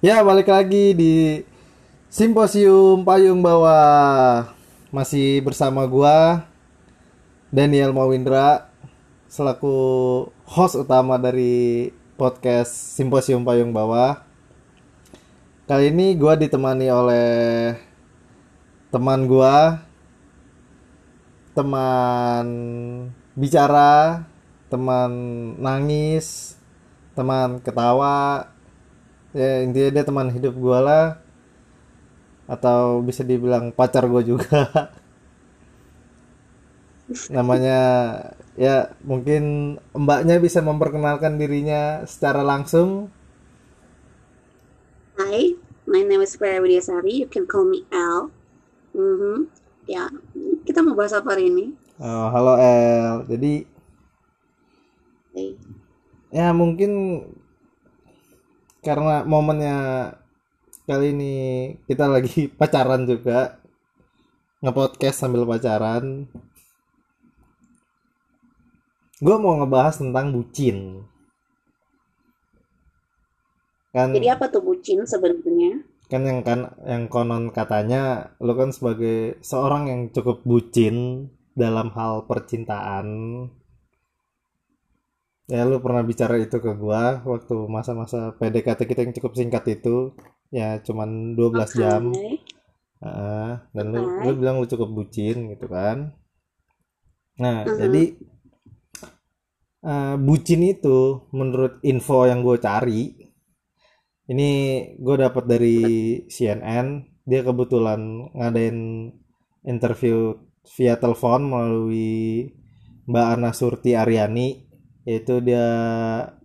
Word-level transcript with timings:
Ya, 0.00 0.24
balik 0.24 0.48
lagi 0.48 0.96
di 0.96 1.44
Simposium 2.08 3.04
Payung 3.04 3.44
Bawah. 3.44 4.48
Masih 4.88 5.44
bersama 5.44 5.84
gua 5.84 6.48
Daniel 7.52 7.92
Mawindra 7.92 8.72
selaku 9.28 9.76
host 10.48 10.80
utama 10.80 11.20
dari 11.20 11.92
podcast 12.16 12.72
Simposium 12.96 13.44
Payung 13.44 13.76
Bawah. 13.76 14.24
Kali 15.68 15.92
ini 15.92 16.16
gua 16.16 16.32
ditemani 16.32 16.88
oleh 16.88 17.28
teman 18.88 19.28
gua 19.28 19.84
teman 21.52 22.46
bicara, 23.36 24.24
teman 24.72 25.12
nangis, 25.60 26.56
teman 27.12 27.60
ketawa, 27.60 28.48
ya 29.34 29.62
intinya 29.66 29.90
dia 29.94 30.04
teman 30.08 30.28
hidup 30.34 30.54
gue 30.58 30.78
lah 30.88 31.04
atau 32.50 32.98
bisa 33.06 33.22
dibilang 33.22 33.70
pacar 33.70 34.04
gue 34.10 34.22
juga 34.34 34.90
namanya 37.36 37.78
ya 38.54 38.94
mungkin 39.02 39.42
mbaknya 39.94 40.36
bisa 40.38 40.60
memperkenalkan 40.62 41.38
dirinya 41.40 42.06
secara 42.06 42.42
langsung 42.46 43.10
Hi, 45.18 45.54
my 45.86 46.02
name 46.02 46.20
is 46.22 46.34
Vera 46.36 46.60
Widiasari. 46.60 47.12
You 47.22 47.26
can 47.28 47.46
call 47.46 47.64
me 47.64 47.86
L. 47.92 48.30
Mhm. 48.94 49.46
Ya, 49.86 50.10
kita 50.66 50.82
mau 50.82 50.94
bahas 50.98 51.12
apa 51.14 51.34
hari 51.34 51.50
ini? 51.50 51.66
oh, 52.00 52.26
halo 52.34 52.52
El 52.58 53.14
jadi 53.30 53.52
Hey. 55.34 55.56
ya 56.30 56.54
mungkin 56.54 56.90
karena 58.80 59.22
momennya 59.24 59.78
kali 60.84 61.12
ini 61.12 61.34
kita 61.86 62.08
lagi 62.08 62.48
pacaran 62.58 63.04
juga. 63.04 63.60
Ngepodcast 64.60 65.24
sambil 65.24 65.48
pacaran. 65.48 66.28
Gue 69.20 69.36
mau 69.40 69.56
ngebahas 69.56 70.00
tentang 70.00 70.32
bucin. 70.32 71.04
Kan 73.92 74.12
Jadi 74.12 74.28
apa 74.28 74.52
tuh 74.52 74.60
bucin 74.60 75.00
sebenarnya? 75.08 75.80
kan 76.10 76.26
yang 76.26 76.42
kan 76.42 76.74
yang 76.82 77.06
konon 77.06 77.54
katanya 77.54 78.34
lo 78.42 78.58
kan 78.58 78.74
sebagai 78.74 79.38
seorang 79.46 79.86
yang 79.86 80.00
cukup 80.10 80.42
bucin 80.42 81.30
dalam 81.54 81.94
hal 81.94 82.26
percintaan 82.26 83.06
ya 85.52 85.62
lu 85.68 85.76
pernah 85.84 86.02
bicara 86.10 86.34
itu 86.38 86.56
ke 86.64 86.72
gua 86.82 87.04
waktu 87.32 87.56
masa-masa 87.76 88.18
PDKT 88.38 88.80
kita 88.90 89.00
yang 89.04 89.14
cukup 89.16 89.32
singkat 89.38 89.64
itu. 89.76 89.96
Ya 90.58 90.68
cuman 90.86 91.34
12 91.38 91.70
jam 91.80 92.02
Oke. 92.10 92.26
Heeh, 93.00 93.50
dan 93.74 93.86
lu 93.92 94.02
lu 94.24 94.30
bilang 94.40 94.56
lu 94.60 94.66
cukup 94.72 94.88
bucin 94.96 95.36
gitu 95.52 95.66
kan. 95.76 95.98
Nah 97.42 97.58
Mhm. 97.64 97.76
jadi 97.80 98.02
eh, 99.92 100.16
bucin 100.26 100.60
itu 100.74 100.98
menurut 101.38 101.80
info 101.92 102.18
yang 102.30 102.40
gue 102.46 102.56
cari 102.60 103.02
ini 104.30 104.50
gue 104.96 105.16
dapat 105.18 105.44
dari 105.52 105.78
CNN 106.30 106.86
dia 107.26 107.40
kebetulan 107.42 108.30
ngadain 108.38 108.78
interview 109.66 110.34
via 110.76 110.94
telepon 111.02 111.40
melalui 111.50 112.46
Mbak 113.10 113.26
Ana 113.34 113.50
Surti 113.50 113.98
Aryani 113.98 114.69
yaitu 115.10 115.42
dia 115.42 115.66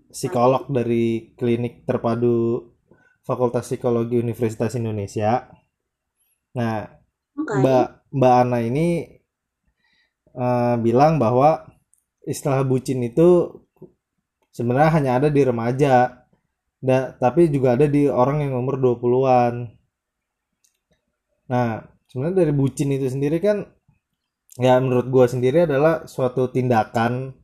psikolog 0.09 0.65
dari 0.73 1.37
klinik 1.37 1.85
terpadu 1.85 2.65
Fakultas 3.21 3.69
Psikologi 3.69 4.17
Universitas 4.17 4.73
Indonesia 4.73 5.45
nah 6.57 6.89
Oke. 7.37 7.61
Mbak 7.61 7.87
Mbak 8.15 8.33
Ana 8.41 8.59
ini 8.65 8.87
eh, 10.33 10.75
bilang 10.81 11.21
bahwa 11.21 11.67
istilah 12.25 12.65
bucin 12.65 13.05
itu 13.05 13.53
sebenarnya 14.55 14.91
hanya 14.95 15.11
ada 15.21 15.29
di 15.29 15.41
remaja. 15.43 16.25
Da- 16.79 17.11
tapi 17.17 17.49
juga 17.51 17.75
ada 17.75 17.87
di 17.89 18.07
orang 18.07 18.45
yang 18.45 18.53
umur 18.61 18.77
20-an. 18.79 19.53
Nah, 21.51 21.69
sebenarnya 22.09 22.45
dari 22.45 22.53
bucin 22.55 22.89
itu 22.95 23.07
sendiri 23.11 23.37
kan 23.43 23.67
ya 24.55 24.79
menurut 24.79 25.07
gua 25.11 25.25
sendiri 25.27 25.67
adalah 25.67 26.07
suatu 26.07 26.47
tindakan 26.47 27.35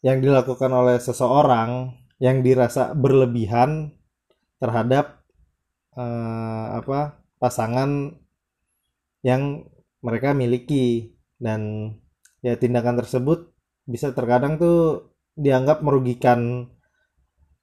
yang 0.00 0.24
dilakukan 0.24 0.72
oleh 0.72 0.96
seseorang 0.96 1.96
yang 2.20 2.44
dirasa 2.44 2.92
berlebihan 2.92 3.96
terhadap 4.60 5.24
eh, 5.96 6.66
apa 6.76 7.20
pasangan 7.40 8.16
yang 9.24 9.64
mereka 10.04 10.36
miliki. 10.36 11.16
Dan 11.40 11.92
ya 12.44 12.56
tindakan 12.60 13.00
tersebut 13.00 13.48
bisa 13.88 14.12
terkadang 14.12 14.60
tuh 14.60 15.08
dianggap 15.40 15.80
merugikan 15.80 16.68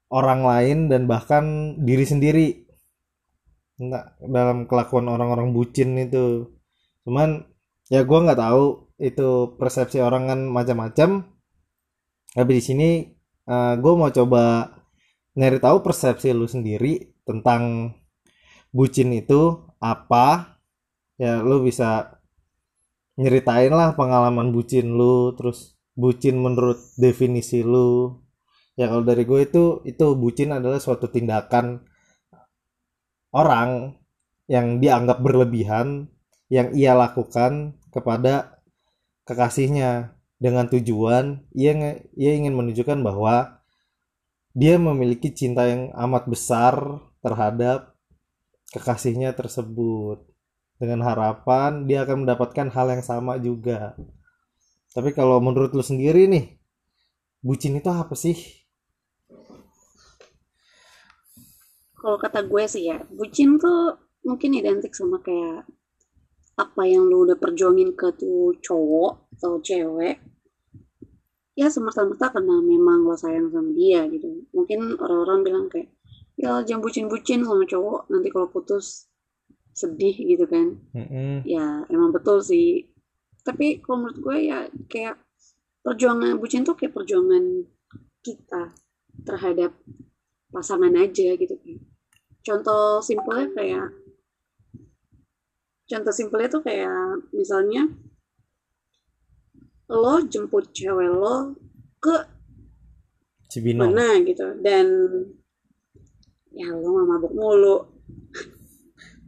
orang 0.09 0.41
lain 0.41 0.77
dan 0.89 1.05
bahkan 1.05 1.77
diri 1.77 2.05
sendiri. 2.09 2.47
Nah, 3.77 4.17
dalam 4.17 4.65
kelakuan 4.65 5.05
orang-orang 5.05 5.53
bucin 5.53 5.93
itu. 6.01 6.49
Cuman 7.05 7.45
ya 7.93 8.01
gua 8.01 8.25
nggak 8.25 8.41
tahu 8.41 8.63
itu 8.97 9.53
persepsi 9.61 10.01
orang 10.01 10.25
kan 10.25 10.39
macam-macam 10.49 11.36
tapi 12.33 12.51
di 12.57 12.63
sini 12.63 12.89
gue 13.79 13.93
mau 13.95 14.11
coba 14.11 14.75
nyari 15.37 15.61
tahu 15.61 15.85
persepsi 15.85 16.33
lu 16.33 16.49
sendiri 16.49 17.21
tentang 17.23 17.93
bucin 18.73 19.13
itu 19.13 19.63
apa. 19.77 20.57
Ya 21.17 21.41
lu 21.41 21.61
bisa 21.65 22.19
nyeritain 23.17 23.73
lah 23.73 23.97
pengalaman 23.97 24.53
bucin 24.53 24.93
lu 24.93 25.33
terus 25.37 25.77
bucin 25.97 26.37
menurut 26.41 26.77
definisi 26.97 27.61
lu. 27.61 28.21
Ya 28.77 28.89
kalau 28.89 29.01
dari 29.05 29.25
gue 29.25 29.45
itu 29.45 29.81
itu 29.85 30.05
bucin 30.13 30.53
adalah 30.53 30.77
suatu 30.77 31.09
tindakan 31.09 31.85
orang 33.33 33.97
yang 34.45 34.77
dianggap 34.77 35.21
berlebihan 35.21 36.09
yang 36.49 36.71
ia 36.73 36.93
lakukan 36.93 37.77
kepada 37.89 38.61
kekasihnya 39.25 40.16
dengan 40.37 40.69
tujuan 40.69 41.41
ia 41.57 42.01
ia 42.13 42.31
ingin 42.37 42.53
menunjukkan 42.53 43.01
bahwa 43.01 43.61
dia 44.57 44.77
memiliki 44.81 45.29
cinta 45.33 45.69
yang 45.69 45.93
amat 45.93 46.25
besar 46.29 47.01
terhadap 47.21 47.93
kekasihnya 48.73 49.33
tersebut 49.37 50.25
dengan 50.77 51.05
harapan 51.05 51.85
dia 51.89 52.05
akan 52.05 52.25
mendapatkan 52.25 52.69
hal 52.73 52.87
yang 52.93 53.03
sama 53.05 53.37
juga. 53.41 53.97
Tapi 54.93 55.13
kalau 55.13 55.37
menurut 55.37 55.73
lu 55.77 55.85
sendiri 55.85 56.25
nih, 56.25 56.57
bucin 57.41 57.77
itu 57.77 57.89
apa 57.89 58.17
sih? 58.17 58.37
Kalau 61.97 62.17
kata 62.17 62.45
gue 62.45 62.63
sih 62.65 62.89
ya, 62.89 63.01
bucin 63.13 63.57
tuh 63.61 63.97
mungkin 64.25 64.57
identik 64.57 64.93
sama 64.93 65.21
kayak 65.21 65.65
apa 66.57 66.81
yang 66.89 67.05
lu 67.05 67.29
udah 67.29 67.37
perjuangin 67.37 67.93
ke 67.93 68.17
tuh 68.17 68.57
cowok 68.65 69.29
atau 69.37 69.61
cewek 69.61 70.17
ya 71.57 71.69
semerta-merta 71.69 72.33
karena 72.33 72.61
memang 72.61 73.05
lo 73.05 73.17
sayang 73.17 73.49
sama 73.49 73.73
dia 73.73 74.05
gitu. 74.09 74.45
Mungkin 74.53 74.97
orang-orang 74.97 75.39
bilang 75.41 75.65
kayak 75.69 75.89
ya 76.37 76.61
jangan 76.61 76.85
bucin-bucin 76.85 77.41
sama 77.41 77.65
cowok 77.65 78.09
nanti 78.13 78.29
kalau 78.29 78.49
putus 78.49 79.09
sedih 79.73 80.13
gitu 80.13 80.45
kan. 80.49 80.77
Mm-mm. 80.93 81.45
ya 81.45 81.85
emang 81.89 82.13
betul 82.13 82.41
sih. 82.41 82.89
Tapi 83.45 83.81
kalau 83.81 84.05
menurut 84.05 84.17
gue 84.21 84.37
ya 84.49 84.59
kayak 84.89 85.17
perjuangan 85.81 86.37
bucin 86.41 86.65
tuh 86.65 86.77
kayak 86.77 86.93
perjuangan 86.93 87.65
kita 88.21 88.73
terhadap 89.25 89.77
pasangan 90.53 90.93
aja 90.93 91.37
gitu. 91.37 91.53
Kan 91.57 91.77
contoh 92.45 93.01
simpelnya 93.01 93.49
kayak 93.53 93.87
contoh 95.87 96.13
simpelnya 96.13 96.49
tuh 96.51 96.63
kayak 96.63 97.31
misalnya 97.31 97.87
lo 99.87 100.19
jemput 100.27 100.67
cewek 100.75 101.07
lo 101.07 101.55
ke 102.03 102.15
Cibinong. 103.47 103.95
mana 103.95 104.19
gitu 104.27 104.43
dan 104.59 104.85
ya 106.51 106.67
lo 106.75 106.87
nggak 106.91 107.07
mabuk 107.07 107.33
mulu 107.33 107.77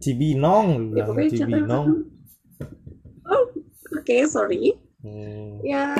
Cibinong 0.03 0.91
ya 0.95 1.03
bilang 1.03 1.07
pokoknya 1.07 1.31
Cibinong. 1.31 1.87
oh 3.27 3.45
oke 3.95 4.15
sorry 4.27 4.75
Hmm. 4.99 5.63
ya 5.63 5.95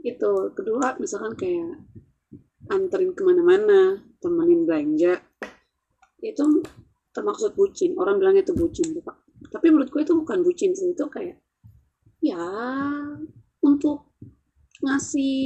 itu 0.00 0.32
kedua 0.56 0.96
misalkan 0.96 1.36
kayak 1.36 1.76
anterin 2.72 3.12
ke 3.12 3.20
mana-mana 3.20 4.00
temenin 4.16 4.64
belanja 4.64 5.20
itu 6.24 6.64
termaksud 7.12 7.52
bucin 7.52 7.92
orang 8.00 8.16
bilangnya 8.16 8.48
itu 8.48 8.56
bucin 8.56 8.96
tuh, 8.96 9.04
Pak. 9.04 9.27
Tapi 9.48 9.70
menurut 9.70 9.90
gue 9.90 10.02
itu 10.02 10.14
bukan 10.18 10.42
bucin 10.42 10.74
sih 10.74 10.92
itu 10.92 11.04
kayak 11.06 11.38
ya 12.18 12.42
untuk 13.62 14.10
ngasih 14.82 15.38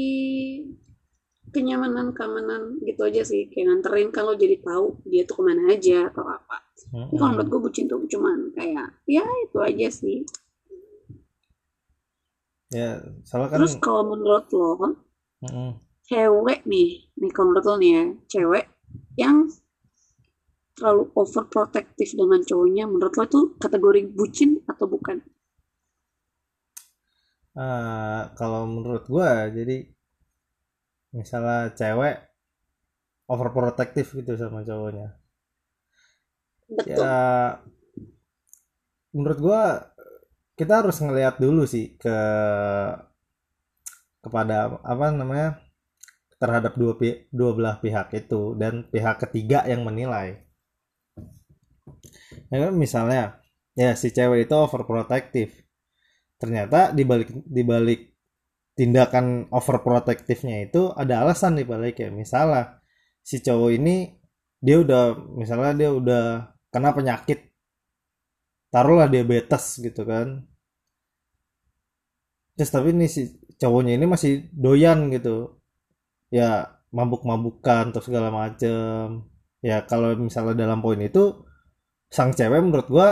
kenyamanan 1.52 2.16
keamanan 2.16 2.80
gitu 2.82 3.04
aja 3.04 3.22
sih. 3.22 3.46
Kayak 3.52 3.82
nganterin 3.82 4.08
kalau 4.08 4.32
jadi 4.32 4.56
tahu 4.64 5.04
dia 5.04 5.22
tuh 5.28 5.40
ke 5.40 5.42
mana 5.44 5.62
aja 5.68 6.08
atau 6.08 6.24
apa. 6.24 6.58
Tapi 6.88 7.14
kalau 7.20 7.30
menurut 7.36 7.48
gue 7.52 7.60
bucin 7.68 7.84
tuh 7.86 8.00
cuman 8.08 8.56
kayak 8.56 8.88
ya 9.04 9.22
itu 9.22 9.58
aja 9.60 9.88
sih. 9.92 10.24
Ya 12.72 13.04
soalnya 13.28 13.52
kan 13.52 13.58
terus 13.60 13.76
kalau 13.76 14.16
menurut 14.16 14.48
lo 14.56 14.96
Mm-mm. 15.44 15.76
cewek 16.08 16.64
nih 16.64 17.04
nih 17.20 17.30
kalau 17.36 17.52
menurut 17.52 17.66
lo 17.68 17.74
nih 17.76 17.90
ya 17.92 18.04
cewek 18.32 18.64
yang 19.20 19.36
terlalu 20.82 21.14
overprotective 21.14 22.18
dengan 22.18 22.42
cowoknya 22.42 22.90
menurut 22.90 23.14
lo 23.14 23.22
itu 23.22 23.40
kategori 23.62 24.00
bucin 24.10 24.58
atau 24.66 24.90
bukan? 24.90 25.22
Ah, 27.54 28.34
kalau 28.34 28.66
menurut 28.66 29.06
gua 29.06 29.46
jadi 29.46 29.86
misalnya 31.14 31.70
cewek 31.78 32.18
overprotective 33.30 34.10
gitu 34.10 34.34
sama 34.34 34.66
cowoknya. 34.66 35.14
Betul. 36.66 36.98
Ya 36.98 37.14
menurut 39.14 39.38
gua 39.38 39.62
kita 40.58 40.82
harus 40.82 40.98
ngelihat 40.98 41.38
dulu 41.38 41.62
sih 41.62 41.94
ke 41.94 42.16
kepada 44.18 44.82
apa 44.82 45.06
namanya 45.14 45.62
terhadap 46.42 46.74
dua 46.74 46.98
dua 47.30 47.50
belah 47.54 47.76
pihak 47.78 48.10
itu 48.18 48.58
dan 48.58 48.82
pihak 48.90 49.22
ketiga 49.22 49.62
yang 49.62 49.86
menilai 49.86 50.42
ya 52.52 52.58
kan 52.68 52.72
misalnya 52.76 53.42
ya 53.76 53.96
si 53.96 54.12
cewek 54.12 54.46
itu 54.48 54.54
overprotective. 54.54 55.52
Ternyata 56.40 56.90
dibalik 56.90 57.30
dibalik 57.46 58.00
tindakan 58.72 59.46
overprotectivenya 59.52 60.58
itu 60.72 60.90
ada 60.92 61.22
alasan 61.24 61.60
dibalik 61.60 62.00
ya. 62.00 62.08
Misalnya 62.10 62.82
si 63.22 63.38
cowok 63.38 63.70
ini 63.78 64.10
dia 64.62 64.78
udah 64.82 65.04
misalnya 65.38 65.72
dia 65.74 65.90
udah 65.90 66.24
kena 66.72 66.90
penyakit 66.94 67.52
taruhlah 68.72 69.08
diabetes 69.10 69.78
gitu 69.78 70.02
kan. 70.08 70.48
Terus 72.56 72.70
tapi 72.72 72.92
ini 72.96 73.06
si 73.08 73.38
cowoknya 73.60 73.96
ini 74.00 74.06
masih 74.08 74.48
doyan 74.52 75.12
gitu. 75.12 75.60
Ya 76.32 76.80
mabuk-mabukan 76.92 77.92
atau 77.92 78.02
segala 78.04 78.28
macem. 78.32 79.28
Ya 79.62 79.84
kalau 79.86 80.16
misalnya 80.18 80.66
dalam 80.66 80.80
poin 80.82 80.98
itu 81.00 81.51
sang 82.12 82.30
cewek 82.36 82.60
menurut 82.60 82.88
gua 82.92 83.08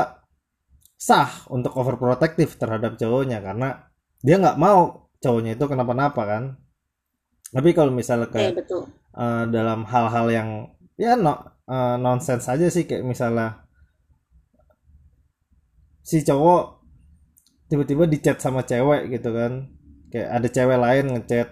sah 1.00 1.48
untuk 1.48 1.72
overprotective 1.80 2.60
terhadap 2.60 3.00
cowoknya 3.00 3.40
karena 3.40 3.68
dia 4.20 4.36
nggak 4.36 4.60
mau 4.60 5.08
cowoknya 5.24 5.56
itu 5.56 5.64
kenapa-napa 5.64 6.22
kan? 6.28 6.44
Tapi 7.50 7.70
kalau 7.72 7.90
misalnya 7.90 8.28
eh 8.36 8.52
kayak 8.52 8.54
betul. 8.54 8.82
eh, 9.16 9.44
dalam 9.48 9.80
hal-hal 9.88 10.26
yang 10.28 10.48
ya 11.00 11.16
no, 11.16 11.34
eh, 11.64 11.96
nonsense 12.04 12.46
aja 12.52 12.66
sih 12.68 12.84
kayak 12.84 13.04
misalnya 13.08 13.64
si 16.04 16.20
cowok 16.20 16.62
tiba-tiba 17.72 18.04
di 18.04 18.18
chat 18.20 18.36
sama 18.44 18.60
cewek 18.68 19.08
gitu 19.14 19.32
kan. 19.32 19.52
Kayak 20.12 20.28
ada 20.36 20.48
cewek 20.52 20.78
lain 20.84 21.04
ngechat 21.16 21.48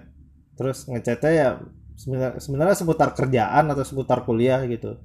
terus 0.59 0.79
ngechatnya 0.91 1.33
ya 1.33 1.49
sebenarnya 1.95 2.43
sebenarnya 2.43 2.77
seputar 2.77 3.15
kerjaan 3.15 3.65
atau 3.71 3.85
seputar 3.87 4.27
kuliah 4.27 4.61
gitu 4.67 4.99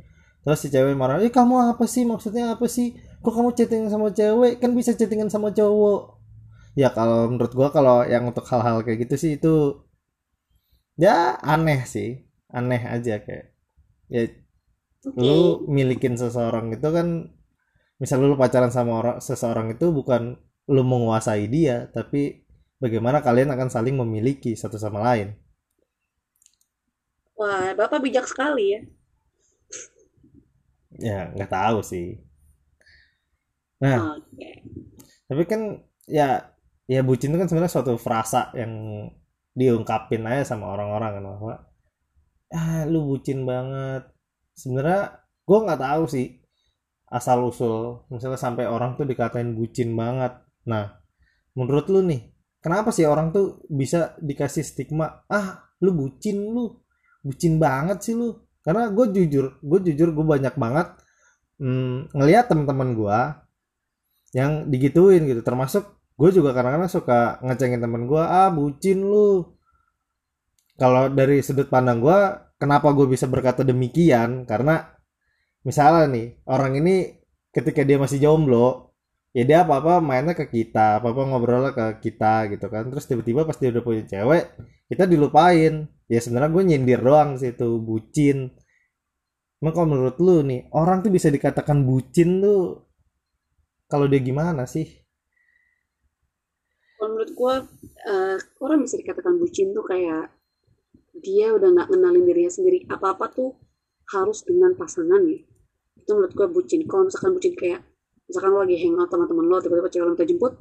terus 0.44 0.60
si 0.60 0.68
cewek 0.68 0.94
marah 1.00 1.24
eh 1.24 1.32
kamu 1.32 1.72
apa 1.72 1.88
sih? 1.88 2.04
Maksudnya 2.04 2.60
apa 2.60 2.68
sih? 2.68 3.00
Kok 3.24 3.32
kamu 3.32 3.50
chatting 3.56 3.88
sama 3.88 4.12
cewek? 4.12 4.60
Kan 4.60 4.76
bisa 4.76 4.92
chattingan 4.92 5.32
sama 5.32 5.56
cowok. 5.56 6.20
Ya 6.76 6.92
kalau 6.92 7.32
menurut 7.32 7.54
gua 7.56 7.72
kalau 7.72 8.04
yang 8.04 8.28
untuk 8.28 8.44
hal-hal 8.52 8.84
kayak 8.84 9.08
gitu 9.08 9.16
sih 9.16 9.32
itu 9.40 9.56
ya 11.00 11.40
aneh 11.40 11.88
sih. 11.88 12.28
Aneh 12.52 12.84
aja 12.84 13.24
kayak. 13.24 13.56
Ya 14.12 14.28
oke. 15.08 15.16
lu 15.18 15.64
milikin 15.72 16.20
seseorang 16.20 16.76
itu 16.76 16.88
kan 16.92 17.32
misal 17.98 18.20
lu 18.20 18.36
pacaran 18.36 18.70
sama 18.70 19.00
orang 19.00 19.18
seseorang 19.24 19.72
itu 19.72 19.96
bukan 19.96 20.36
lu 20.68 20.84
menguasai 20.84 21.48
dia 21.48 21.88
tapi 21.92 22.44
bagaimana 22.84 23.24
kalian 23.24 23.52
akan 23.56 23.72
saling 23.72 23.96
memiliki 23.96 24.60
satu 24.60 24.76
sama 24.76 25.00
lain? 25.00 25.40
Wah 27.40 27.72
bapak 27.80 28.04
bijak 28.04 28.28
sekali 28.28 28.76
ya 28.76 28.82
ya 31.00 31.32
nggak 31.34 31.52
tahu 31.52 31.80
sih. 31.82 32.20
Nah 33.84 34.18
oke. 34.20 34.50
tapi 35.24 35.44
kan 35.50 35.82
ya 36.06 36.54
ya 36.86 37.02
bucin 37.02 37.32
itu 37.32 37.40
kan 37.40 37.48
sebenarnya 37.48 37.74
suatu 37.74 37.96
frasa 37.96 38.52
yang 38.54 38.72
diungkapin 39.56 40.28
aja 40.28 40.54
sama 40.54 40.74
orang-orang 40.74 41.20
kan 41.20 41.24
bahwa 41.24 41.54
ah 42.54 42.82
lu 42.86 43.06
bucin 43.08 43.46
banget. 43.48 44.10
Sebenarnya 44.54 45.24
gue 45.44 45.60
nggak 45.66 45.82
tahu 45.82 46.04
sih 46.06 46.28
asal 47.14 47.46
usul 47.46 48.10
misalnya 48.10 48.42
sampai 48.42 48.66
orang 48.66 48.98
tuh 48.98 49.06
dikatain 49.06 49.54
bucin 49.58 49.94
banget. 49.94 50.38
Nah 50.70 51.02
menurut 51.54 51.86
lu 51.90 52.02
nih 52.06 52.34
kenapa 52.64 52.90
sih 52.90 53.06
orang 53.06 53.30
tuh 53.36 53.62
bisa 53.70 54.18
dikasih 54.24 54.66
stigma 54.66 55.28
ah 55.30 55.70
lu 55.84 55.94
bucin 55.94 56.40
lu 56.50 56.80
bucin 57.24 57.60
banget 57.60 58.00
sih 58.02 58.14
lu 58.18 58.34
karena 58.64 58.90
gue 58.90 59.06
jujur 59.12 59.60
gue 59.60 59.80
jujur 59.92 60.10
gue 60.16 60.26
banyak 60.26 60.56
banget 60.56 60.88
mm, 61.60 62.16
ngelihat 62.16 62.48
teman-teman 62.48 62.90
gue 62.96 63.20
yang 64.34 64.68
digituin 64.68 65.24
gitu. 65.30 65.42
Termasuk 65.46 65.84
gue 66.18 66.30
juga 66.34 66.52
kadang-kadang 66.52 66.90
suka 66.90 67.38
ngecengin 67.46 67.82
temen 67.82 68.10
gue 68.10 68.20
ah 68.20 68.50
bucin 68.50 69.00
lu. 69.06 69.54
Kalau 70.74 71.08
dari 71.14 71.40
sudut 71.46 71.70
pandang 71.70 72.02
gue 72.02 72.20
kenapa 72.58 72.90
gue 72.92 73.06
bisa 73.06 73.30
berkata 73.30 73.62
demikian? 73.62 74.50
Karena 74.50 74.82
misalnya 75.64 76.10
nih 76.10 76.28
orang 76.50 76.82
ini 76.82 76.96
ketika 77.54 77.86
dia 77.86 78.02
masih 78.02 78.20
jomblo 78.20 78.92
ya 79.34 79.46
dia 79.46 79.66
apa-apa 79.66 80.02
mainnya 80.02 80.34
ke 80.38 80.46
kita 80.50 81.00
apa-apa 81.02 81.22
ngobrolnya 81.30 81.72
ke 81.78 82.10
kita 82.10 82.50
gitu 82.50 82.66
kan. 82.74 82.90
Terus 82.90 83.06
tiba-tiba 83.06 83.46
pas 83.46 83.58
dia 83.58 83.70
udah 83.70 83.84
punya 83.86 84.04
cewek 84.10 84.44
kita 84.90 85.06
dilupain 85.06 85.90
ya 86.08 86.20
sebenarnya 86.20 86.52
gue 86.52 86.64
nyindir 86.64 87.00
doang 87.00 87.40
sih 87.40 87.56
itu 87.56 87.80
bucin. 87.80 88.52
Emang 89.64 89.74
kalau 89.74 89.88
menurut 89.96 90.18
lu 90.20 90.44
nih 90.44 90.68
orang 90.76 91.00
tuh 91.00 91.12
bisa 91.14 91.32
dikatakan 91.32 91.88
bucin 91.88 92.44
tuh 92.44 92.84
kalau 93.88 94.12
dia 94.12 94.20
gimana 94.20 94.68
sih? 94.68 94.84
Menurut 97.00 97.32
gue 97.32 97.56
eh, 98.08 98.38
orang 98.60 98.80
bisa 98.84 99.00
dikatakan 99.00 99.40
bucin 99.40 99.72
tuh 99.72 99.86
kayak 99.88 100.32
dia 101.24 101.54
udah 101.56 101.70
nggak 101.72 101.88
kenalin 101.92 102.24
dirinya 102.28 102.52
sendiri. 102.52 102.84
Apa-apa 102.92 103.32
tuh 103.32 103.56
harus 104.12 104.44
dengan 104.44 104.76
pasangannya 104.76 105.48
itu 106.04 106.12
menurut 106.12 106.34
gue 106.36 106.48
bucin. 106.52 106.84
Kalau 106.84 107.08
misalkan 107.08 107.32
bucin 107.40 107.54
kayak 107.56 107.80
misalkan 108.28 108.52
lo 108.52 108.68
lagi 108.68 108.76
hangout 108.84 109.08
sama 109.08 109.26
temen 109.32 109.46
lo 109.48 109.58
tiba-tiba 109.64 109.90
cewek 109.92 110.04
lo 110.04 110.12
minta 110.16 110.28
jemput 110.28 110.54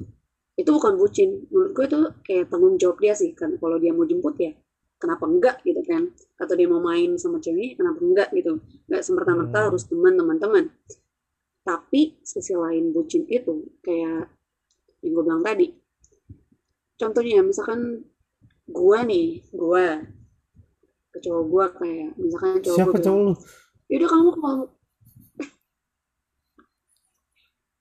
itu 0.55 0.69
bukan 0.71 0.93
bucin. 0.95 1.29
Menurut 1.51 1.71
gue 1.75 1.85
itu 1.91 1.99
kayak 2.23 2.43
tanggung 2.47 2.75
jawab 2.79 2.97
dia 3.03 3.13
sih. 3.19 3.35
Kan 3.35 3.59
kalau 3.59 3.75
dia 3.75 3.91
mau 3.91 4.07
jemput 4.07 4.39
ya 4.39 4.55
kenapa 5.01 5.25
enggak 5.27 5.57
gitu 5.63 5.81
kan? 5.83 6.09
Atau 6.39 6.53
dia 6.57 6.67
mau 6.67 6.79
main 6.81 7.15
sama 7.19 7.37
ceweknya 7.43 7.79
kenapa 7.79 7.99
enggak 8.01 8.29
gitu? 8.33 8.59
Nggak 8.89 9.03
semerta-merta 9.03 9.57
Hmm. 9.59 9.67
harus 9.71 9.83
teman 9.87 10.13
teman-teman. 10.15 10.65
Tapi 11.63 12.19
sisi 12.23 12.53
lain 12.55 12.91
bucin 12.91 13.23
itu 13.31 13.71
kayak 13.83 14.27
yang 15.03 15.11
gue 15.15 15.23
bilang 15.23 15.43
tadi. 15.43 15.71
Contohnya 16.99 17.43
misalkan 17.43 18.03
gue 18.67 18.99
nih 19.03 19.27
gue 19.51 19.85
ke 21.13 21.17
cowok 21.19 21.43
gue 21.51 21.65
kayak 21.83 22.09
misalkan 22.17 22.59
cowok 22.63 22.77
siapa 22.79 22.97
cowok 22.99 23.21
lu? 23.21 23.33
Yaudah 23.91 24.09
kamu 24.09 24.29
kalau 24.39 24.65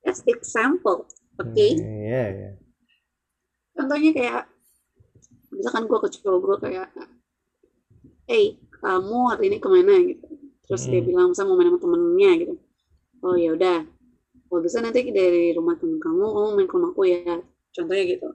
as 0.03 0.21
example 0.27 1.07
oke? 1.39 1.47
Hmm, 1.47 1.79
iya 1.79 2.23
iya. 2.35 2.51
Contohnya 3.73 4.11
kayak 4.13 4.43
misalkan 5.63 5.87
gue 5.87 5.99
ke 6.05 6.09
cowok 6.19 6.39
gue 6.43 6.57
kayak 6.67 6.89
hey 8.31 8.45
kamu 8.83 9.19
hari 9.31 9.45
ini 9.51 9.57
ke 9.63 9.69
mana? 9.71 9.95
Gitu. 10.03 10.27
Terus 10.67 10.83
dia 10.91 11.01
Mm-mm. 11.01 11.07
bilang 11.07 11.31
misalnya 11.31 11.49
mau 11.55 11.59
main 11.59 11.69
sama 11.71 11.81
temennya? 11.85 12.31
Gitu. 12.43 12.55
Oh 13.27 13.37
ya 13.39 13.51
udah. 13.57 13.79
Kalau 14.49 14.61
bisa 14.67 14.79
nanti 14.85 15.01
dari 15.15 15.55
rumah 15.59 15.77
temen 15.81 15.99
kamu 16.03 16.25
kamu 16.37 16.49
main 16.57 16.69
ke 16.71 16.75
rumahku 16.79 17.03
ya. 17.09 17.37
Contohnya 17.77 18.05
gitu. 18.13 18.29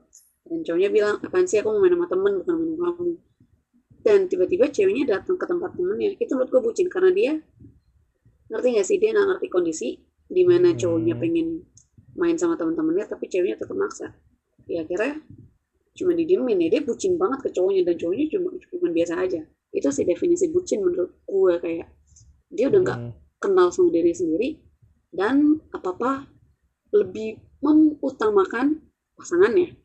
Dan 0.48 0.60
cowoknya 0.68 0.90
bilang 0.98 1.16
apaan 1.26 1.46
sih 1.50 1.60
aku 1.62 1.70
mau 1.76 1.82
main 1.84 1.94
sama 1.96 2.08
temen 2.14 2.34
bukan 2.44 2.56
main 2.60 2.72
sama 2.78 2.90
kamu. 2.98 3.14
Dan 4.06 4.20
tiba-tiba 4.32 4.66
ceweknya 4.76 5.04
datang 5.20 5.36
ke 5.42 5.46
tempat 5.52 5.72
temennya. 5.78 6.10
Itu 6.24 6.32
menurut 6.38 6.50
gue 6.54 6.62
bucin 6.68 6.88
karena 6.94 7.12
dia 7.14 7.34
ngerti 8.52 8.68
gak 8.80 8.88
sih? 8.88 8.98
Dia 9.02 9.10
nggak 9.16 9.28
ngerti 9.36 9.48
kondisi 9.52 9.90
di 10.28 10.44
mana 10.44 10.76
cowoknya 10.76 11.16
Hmm. 11.16 11.22
pengen 11.22 11.48
main 12.20 12.36
sama 12.40 12.56
teman-temannya 12.60 13.06
tapi 13.08 13.26
ceweknya 13.32 13.58
tetap 13.62 13.78
maksa. 13.78 14.08
Ya 14.68 14.84
akhirnya 14.84 15.22
cuma 15.98 16.14
didiemin 16.14 16.62
ya 16.62 16.68
dia 16.78 16.82
bucin 16.86 17.18
banget 17.18 17.40
ke 17.46 17.50
cowoknya 17.58 17.82
dan 17.90 17.96
cowoknya 17.98 18.26
cuma 18.34 18.48
cuma 18.72 18.88
biasa 18.94 19.14
aja 19.26 19.42
itu 19.74 19.88
sih 19.92 20.06
definisi 20.06 20.46
bucin 20.54 20.80
menurut 20.86 21.12
gue 21.26 21.54
kayak 21.60 21.88
dia 22.54 22.66
udah 22.72 22.82
nggak 22.86 23.00
Hmm. 23.00 23.14
kenal 23.38 23.68
sama 23.74 23.90
diri 23.92 24.14
sendiri 24.14 24.50
dan 25.12 25.60
apa 25.74 25.90
apa 25.94 26.12
lebih 26.94 27.38
mengutamakan 27.62 28.82
pasangannya 29.18 29.76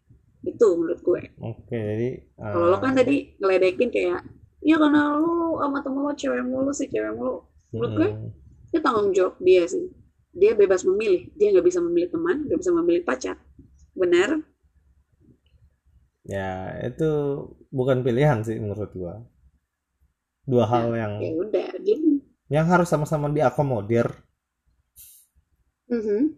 itu 0.43 0.67
menurut 0.77 1.01
gue 1.01 1.23
Oke, 1.41 1.77
jadi 1.79 2.09
kalau 2.51 2.67
lo 2.71 2.77
kan 2.79 2.93
eh, 2.93 2.99
tadi 2.99 3.17
ngeledekin 3.41 3.91
kayak 3.91 4.21
Iya 4.63 4.79
karena 4.79 5.19
lu 5.19 5.59
sama 5.59 5.83
temen 5.83 6.07
lu 6.07 6.15
cewek 6.15 6.43
mulu 6.47 6.71
sih 6.71 6.87
cewek 6.87 7.19
mulu. 7.19 7.43
Menurut 7.75 7.93
gue 7.99 8.09
Mm-mm. 8.15 8.31
itu 8.71 8.79
tanggung 8.79 9.11
jawab 9.11 9.35
dia 9.43 9.67
sih. 9.67 9.91
Dia 10.31 10.55
bebas 10.55 10.87
memilih. 10.87 11.35
Dia 11.35 11.51
nggak 11.51 11.67
bisa 11.67 11.83
memilih 11.83 12.15
teman, 12.15 12.47
nggak 12.47 12.59
bisa 12.63 12.71
memilih 12.71 13.03
pacar. 13.03 13.37
Benar? 13.99 14.39
Ya 16.27 16.49
itu 16.89 17.05
bukan 17.77 17.99
pilihan 18.07 18.39
sih 18.47 18.57
menurut 18.63 18.91
gua 18.95 19.15
dua 20.47 20.65
Nah, 20.71 20.71
hal 20.73 20.89
yang 21.03 21.15
ya 21.23 21.31
udah. 21.43 21.69
Dia, 21.85 21.97
yang 22.55 22.67
harus 22.71 22.87
sama-sama 22.93 23.27
diakomodir 23.35 24.07
Mhm. 25.89 26.35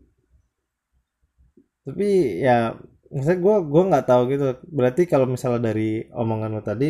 tapi 1.85 2.41
ya 2.47 2.76
misalnya 3.14 3.38
gua 3.45 3.57
gua 3.73 3.83
nggak 3.91 4.07
tahu 4.11 4.23
gitu 4.33 4.45
berarti 4.76 5.03
kalau 5.12 5.26
misalnya 5.29 5.61
dari 5.73 6.09
omongan 6.12 6.50
lo 6.57 6.62
tadi 6.64 6.88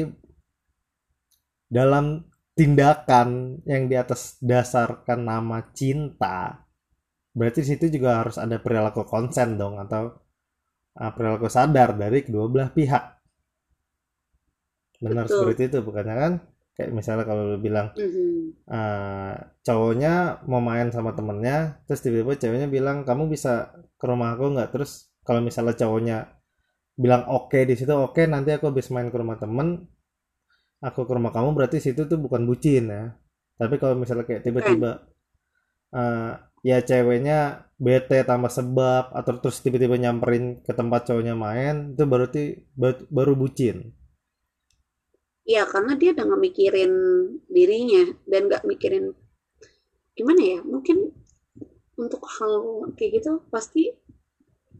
dalam 1.68 2.06
tindakan 2.56 3.60
yang 3.68 3.82
di 3.90 3.96
atas 3.98 4.38
dasarkan 4.40 5.20
nama 5.30 5.58
cinta 5.78 6.38
berarti 7.38 7.60
di 7.64 7.68
situ 7.70 7.84
juga 7.98 8.10
harus 8.22 8.36
ada 8.44 8.56
perilaku 8.64 9.02
konsen 9.12 9.58
dong 9.60 9.74
atau 9.84 10.02
perilaku 10.94 11.50
sadar 11.50 11.98
dari 11.98 12.22
kedua 12.22 12.46
belah 12.46 12.70
pihak. 12.70 13.04
Benar 15.02 15.26
Betul. 15.26 15.38
seperti 15.42 15.62
itu 15.68 15.78
bukannya 15.82 16.14
kan? 16.16 16.32
Kayak 16.74 16.90
misalnya 16.90 17.24
kalau 17.26 17.54
lu 17.54 17.58
bilang 17.62 17.94
Mhm. 17.94 18.66
uh, 18.66 19.34
cowoknya 19.62 20.42
mau 20.50 20.58
main 20.58 20.90
sama 20.90 21.14
temennya 21.14 21.78
terus 21.86 22.02
tiba-tiba 22.02 22.34
ceweknya 22.34 22.66
bilang 22.66 23.06
kamu 23.06 23.30
bisa 23.30 23.70
ke 23.94 24.04
rumah 24.06 24.34
aku 24.34 24.54
nggak? 24.58 24.74
Terus 24.74 25.10
kalau 25.22 25.38
misalnya 25.38 25.74
cowoknya 25.78 26.18
bilang 26.98 27.26
oke 27.30 27.58
di 27.66 27.74
situ 27.74 27.90
oke 27.90 28.22
nanti 28.26 28.54
aku 28.54 28.70
habis 28.70 28.86
main 28.94 29.10
ke 29.10 29.16
rumah 29.18 29.34
temen 29.38 29.82
aku 30.78 31.06
ke 31.06 31.12
rumah 31.14 31.34
kamu 31.34 31.58
berarti 31.58 31.78
situ 31.82 32.06
tuh 32.06 32.18
bukan 32.18 32.42
bucin 32.46 32.90
ya. 32.90 33.14
Tapi 33.54 33.78
kalau 33.78 33.94
misalnya 33.94 34.26
kayak 34.26 34.42
tiba-tiba 34.42 34.98
uh, 35.94 36.32
ya 36.68 36.78
ceweknya 36.88 37.38
bete 37.86 38.18
tambah 38.30 38.50
sebab 38.58 39.04
atau 39.18 39.32
terus 39.42 39.58
tiba-tiba 39.64 39.96
nyamperin 40.04 40.44
ke 40.66 40.72
tempat 40.80 41.00
cowoknya 41.08 41.34
main 41.44 41.74
itu 41.94 42.04
berarti 42.12 42.42
ba- 42.80 43.04
baru 43.16 43.32
bucin 43.40 43.76
Iya, 45.50 45.62
karena 45.72 45.92
dia 46.00 46.10
udah 46.14 46.24
nggak 46.28 46.42
mikirin 46.46 46.92
dirinya 47.56 48.02
dan 48.30 48.42
nggak 48.48 48.64
mikirin 48.70 49.04
gimana 50.18 50.40
ya? 50.42 50.58
Mungkin 50.62 50.96
untuk 51.98 52.22
hal 52.38 52.52
kayak 52.98 53.12
gitu 53.22 53.32
pasti 53.52 53.82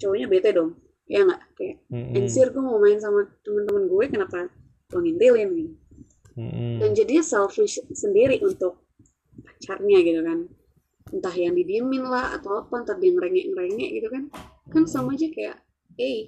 cowoknya 0.00 0.26
bete 0.32 0.50
dong. 0.58 0.70
Ya 1.10 1.20
nggak? 1.26 1.42
Kayak 1.58 1.76
anjir 2.16 2.46
gue 2.54 2.62
mau 2.64 2.78
main 2.84 2.98
sama 3.04 3.20
temen-temen 3.44 3.84
gue 3.92 4.04
kenapa 4.12 4.38
lo 4.92 4.98
ngintilin 5.02 5.50
gitu. 5.58 5.74
mm-mm, 6.36 6.80
Dan 6.80 6.94
jadinya 6.94 7.24
selfish 7.26 7.82
sendiri 7.94 8.38
untuk 8.48 8.72
pacarnya 9.44 9.98
gitu 10.08 10.20
kan. 10.28 10.38
Entah 11.14 11.34
yang 11.44 11.54
didiemin 11.58 12.04
lah 12.14 12.26
atau 12.36 12.50
apa, 12.60 12.74
entah 12.82 12.96
dia 13.02 13.10
ngerengek-ngerengek 13.14 13.90
gitu 13.96 14.08
kan. 14.14 14.24
Kan 14.72 14.84
sama 14.90 15.10
aja 15.16 15.26
kayak, 15.36 15.56
eh 16.08 16.18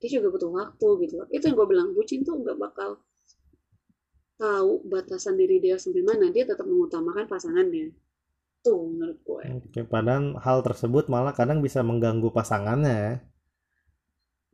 dia 0.00 0.08
juga 0.14 0.28
butuh 0.34 0.50
waktu 0.58 0.88
gitu. 1.08 1.16
Itu 1.32 1.44
yang 1.48 1.56
gue 1.58 1.66
bilang, 1.72 1.88
bucin 1.96 2.20
tuh 2.28 2.34
nggak 2.42 2.58
bakal 2.60 2.90
tahu 4.42 4.72
batasan 4.92 5.34
diri 5.40 5.56
dia 5.64 5.76
sampai 5.82 6.02
mana 6.08 6.26
dia 6.34 6.44
tetap 6.50 6.66
mengutamakan 6.68 7.24
pasangannya 7.32 7.86
tuh 8.64 8.80
menurut 8.92 9.18
gue 9.28 9.44
Oke, 9.58 9.80
padahal 9.92 10.24
hal 10.44 10.58
tersebut 10.66 11.04
malah 11.12 11.32
kadang 11.38 11.58
bisa 11.66 11.80
mengganggu 11.88 12.28
pasangannya 12.36 12.94
ya. 13.06 13.12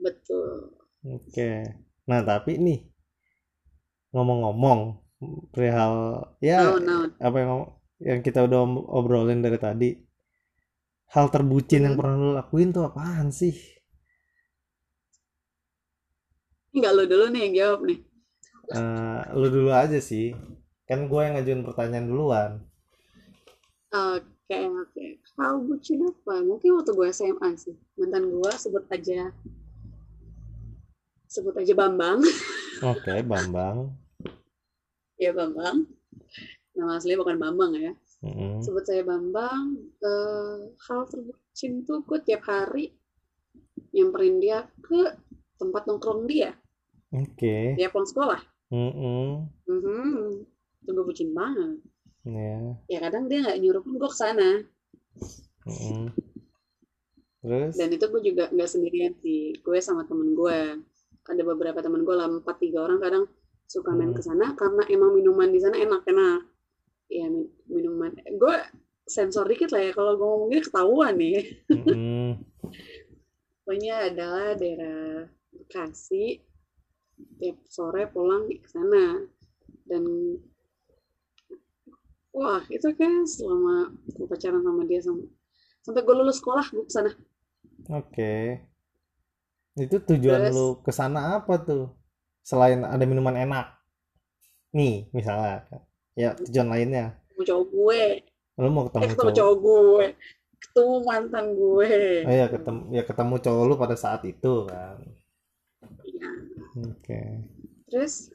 betul 0.03 0.75
Oke. 1.17 1.51
Nah, 2.11 2.21
tapi 2.29 2.53
nih 2.65 2.79
ngomong-ngomong 4.13 4.81
perihal 5.55 5.95
ya 6.43 6.59
no 6.63 6.79
no 6.87 6.97
apa 7.23 7.37
yang 7.43 7.51
yang 8.09 8.21
kita 8.27 8.41
udah 8.47 8.61
obrolin 8.99 9.41
dari 9.47 9.59
tadi. 9.67 9.91
Hal 11.15 11.27
terbucin 11.35 11.85
yang 11.87 11.95
pernah 11.99 12.17
lu 12.23 12.31
lakuin 12.39 12.73
tuh 12.75 12.85
apaan 12.89 13.29
sih? 13.31 13.55
nggak 16.77 16.93
lo 16.97 17.03
dulu 17.11 17.25
nih 17.33 17.41
yang 17.45 17.55
jawab 17.61 17.81
nih 17.89 18.01
Eh, 18.73 19.21
lu 19.37 19.47
dulu 19.53 19.71
aja 19.75 19.99
sih. 20.01 20.33
Kan 20.89 21.01
gue 21.11 21.21
yang 21.25 21.35
ngajuin 21.37 21.63
pertanyaan 21.67 22.07
duluan. 22.09 22.51
oke 23.93 24.59
oke 24.83 25.05
hal 25.37 25.55
bucin 25.67 26.01
apa 26.11 26.35
mungkin 26.45 26.71
waktu 26.77 26.93
gue 26.93 27.09
SMA 27.13 27.49
sih 27.57 27.77
mantan 27.99 28.25
gue 28.33 28.51
sebut 28.57 28.85
aja 28.89 29.21
sebut 31.29 31.55
aja 31.57 31.73
Bambang 31.73 32.21
Oke, 32.83 33.23
Bambang. 33.23 33.95
ya 35.17 35.31
Bambang 35.33 35.87
nama 36.83 36.99
aslinya 36.99 37.23
bukan 37.23 37.39
Bambang 37.39 37.73
ya 37.79 37.93
Mm-mm. 38.27 38.59
sebut 38.59 38.83
saya 38.83 39.07
Bambang 39.07 39.79
eh, 40.03 40.59
hal 40.91 41.01
terbucin 41.07 41.87
tuh 41.87 42.03
gue 42.03 42.19
tiap 42.27 42.43
hari 42.45 42.91
nyamperin 43.95 44.43
dia 44.43 44.67
ke 44.83 45.15
tempat 45.57 45.87
nongkrong 45.87 46.27
dia 46.27 46.59
Oke. 47.15 47.79
dia 47.79 47.87
pulang 47.89 48.11
sekolah 48.11 48.41
Mm-mm. 48.73 49.47
Mhm. 49.69 50.49
Itu 50.83 50.91
gue 50.97 51.05
bucin 51.05 51.31
banget. 51.31 51.77
Ya. 52.25 52.73
Ya 52.89 52.99
kadang 53.05 53.29
dia 53.29 53.45
nggak 53.45 53.61
nyuruh 53.61 53.85
pun 53.85 54.01
gue 54.01 54.09
ke 54.09 54.17
sana. 54.17 54.65
Mm-mm. 55.69 56.09
Terus? 57.43 57.75
Dan 57.77 57.89
itu 57.93 58.05
gue 58.09 58.23
juga 58.25 58.45
nggak 58.49 58.71
sendirian 58.71 59.13
sih. 59.21 59.55
Gue 59.61 59.79
sama 59.85 60.09
temen 60.09 60.33
gue. 60.33 60.81
Ada 61.23 61.43
beberapa 61.45 61.79
temen 61.85 62.03
gue 62.03 62.17
lah, 62.17 62.27
empat 62.33 62.57
tiga 62.59 62.83
orang 62.83 62.99
kadang 62.99 63.25
suka 63.69 63.95
main 63.95 64.11
Hmm. 64.11 64.19
ke 64.19 64.23
sana 64.25 64.47
karena 64.59 64.83
emang 64.91 65.15
minuman 65.15 65.53
di 65.53 65.61
sana 65.63 65.77
enak-enak. 65.79 66.41
Ya 67.13 67.27
min- 67.29 67.53
minuman. 67.69 68.13
Gue 68.41 68.57
sensor 69.05 69.45
dikit 69.51 69.69
lah 69.75 69.83
ya 69.87 69.93
kalau 69.93 70.13
gue 70.17 70.29
ngomongnya 70.33 70.61
ketahuan 70.65 71.15
nih. 71.21 71.37
Mm-mm. 71.69 72.29
Pokoknya 73.63 73.95
adalah 74.11 74.49
daerah 74.61 75.29
Bekasi. 75.53 76.41
Tiap 77.39 77.59
sore 77.69 78.09
pulang 78.09 78.49
ke 78.49 78.69
sana. 78.73 79.21
Dan 79.85 80.05
wah 82.33 82.65
itu 82.73 82.89
kan 82.97 83.29
selama 83.29 83.93
gue 84.17 84.27
pacaran 84.27 84.65
sama 84.65 84.83
dia 84.89 85.01
sama 85.05 85.25
sampai 85.85 86.01
gue 86.01 86.15
lulus 86.17 86.41
sekolah 86.41 86.65
gue 86.73 86.85
ke 86.89 86.93
sana 86.97 87.13
Oke. 87.91 88.33
Itu 89.85 89.97
tujuan 90.09 90.43
terus 90.49 90.57
lu 90.57 90.67
ke 90.85 90.93
sana 90.99 91.21
apa 91.37 91.55
tuh? 91.69 91.85
Selain 92.49 92.81
ada 92.95 93.05
minuman 93.11 93.37
enak. 93.45 93.67
Nih, 94.77 95.09
misalnya. 95.17 95.57
Ya, 96.13 96.37
tujuan 96.37 96.69
lainnya. 96.69 97.17
ketemu 97.27 97.43
cowok 97.49 97.67
gue 97.69 98.03
Lu 98.55 98.69
mau 98.69 98.83
eh 98.83 98.87
ketemu 98.87 99.03
ketemu 99.09 99.17
cowok. 99.17 99.35
cowok 99.35 99.57
gue 99.59 100.07
ketemu 100.63 100.95
mantan 101.03 101.47
gue 101.53 101.91
Oh 102.23 102.35
ya, 102.35 102.47
ketemu 102.47 102.81
ya 102.91 103.03
ketemu 103.03 103.35
cowok 103.39 103.63
lu 103.65 103.75
pada 103.75 103.97
saat 103.97 104.23
itu 104.23 104.53
kan. 104.67 104.97
ya 106.05 106.29
Oke. 106.79 107.21
terus 107.87 108.29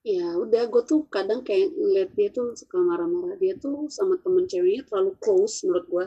ya 0.00 0.34
udah 0.34 0.66
gue 0.66 0.82
tuh 0.84 1.04
kadang 1.06 1.42
kayak 1.42 1.68
ngeliat 1.70 2.10
dia 2.12 2.28
tuh 2.28 2.54
suka 2.54 2.78
marah-marah 2.78 3.36
dia 3.36 3.54
tuh 3.54 3.86
sama 3.88 4.16
temen 4.16 4.46
ceweknya 4.46 4.82
terlalu 4.84 5.12
close 5.18 5.62
menurut 5.62 5.86
gue 5.86 6.04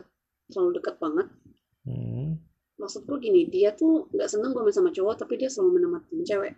terlalu 0.48 0.72
dekat 0.78 0.96
banget 0.98 1.28
Hmm. 1.82 2.38
maksud 2.76 3.04
gue 3.04 3.18
gini 3.20 3.46
dia 3.46 3.72
tuh 3.72 4.06
nggak 4.10 4.28
seneng 4.28 4.52
gue 4.52 4.62
main 4.62 4.70
sama 4.72 4.90
cowok 4.90 5.18
tapi 5.18 5.34
dia 5.36 5.48
selalu 5.48 5.70
main 5.72 5.84
sama 5.84 6.00
temen 6.04 6.24
cewek 6.24 6.54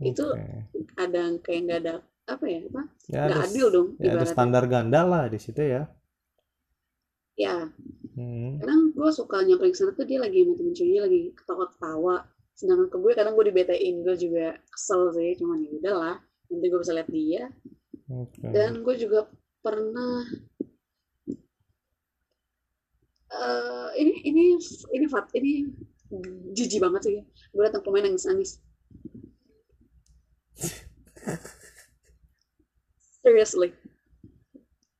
itu 0.00 0.24
Oke. 0.24 0.82
ada 0.96 1.22
kayak 1.40 1.60
nggak 1.62 1.80
ada 1.82 1.94
apa 2.26 2.44
ya 2.50 2.60
apa? 2.66 2.82
Ya 3.06 3.20
nggak 3.22 3.38
ada 3.38 3.46
adil 3.46 3.66
dong 3.70 3.88
ya 4.02 4.10
ada 4.18 4.26
standar 4.26 4.64
ganda 4.66 5.00
lah 5.06 5.24
di 5.30 5.38
situ 5.38 5.62
ya. 5.62 5.86
ya. 7.38 7.68
Hmm. 8.16 8.56
kadang 8.64 8.96
gue 8.96 9.10
suka 9.12 9.44
nyamperin 9.44 9.76
sana 9.76 9.92
tuh 9.92 10.08
dia 10.08 10.16
lagi 10.16 10.40
sama 10.40 10.56
temen 10.56 10.72
ceweknya 10.72 11.02
lagi 11.04 11.20
ketawa-ketawa. 11.36 12.16
Sedangkan 12.56 12.88
ke 12.88 12.96
gue 12.96 13.12
kadang 13.12 13.34
gue 13.36 13.44
dibetain 13.52 13.94
gue 14.00 14.16
juga 14.16 14.56
kesel 14.72 15.12
sih 15.12 15.36
cuman 15.36 15.60
ya 15.60 15.70
udahlah 15.76 16.16
nanti 16.48 16.66
gue 16.66 16.80
bisa 16.80 16.92
lihat 16.96 17.10
dia. 17.12 17.44
Oke. 18.06 18.38
dan 18.54 18.86
gue 18.86 18.94
juga 19.02 19.26
pernah 19.66 20.22
eh 23.26 23.90
ini 23.98 24.14
ini 24.22 24.44
ini 24.94 25.06
fat 25.10 25.26
ini 25.34 25.66
jijik 26.56 26.80
banget 26.80 27.02
sih. 27.04 27.18
Gue 27.52 27.62
datang 27.68 27.84
rumah 27.84 28.00
nangis 28.02 28.24
nangis 28.24 28.50
seriously 33.26 33.74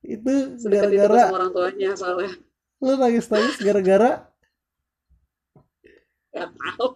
Itu 0.03 0.59
gue 0.59 0.67
gara-gara 0.67 1.31
orang 1.31 1.51
tuanya 1.55 1.95
soalnya 1.95 2.35
lu 2.83 2.93
nangis-nangis 2.99 3.57
gara-gara 3.63 4.27
Gak 6.37 6.53
tahu. 6.53 6.87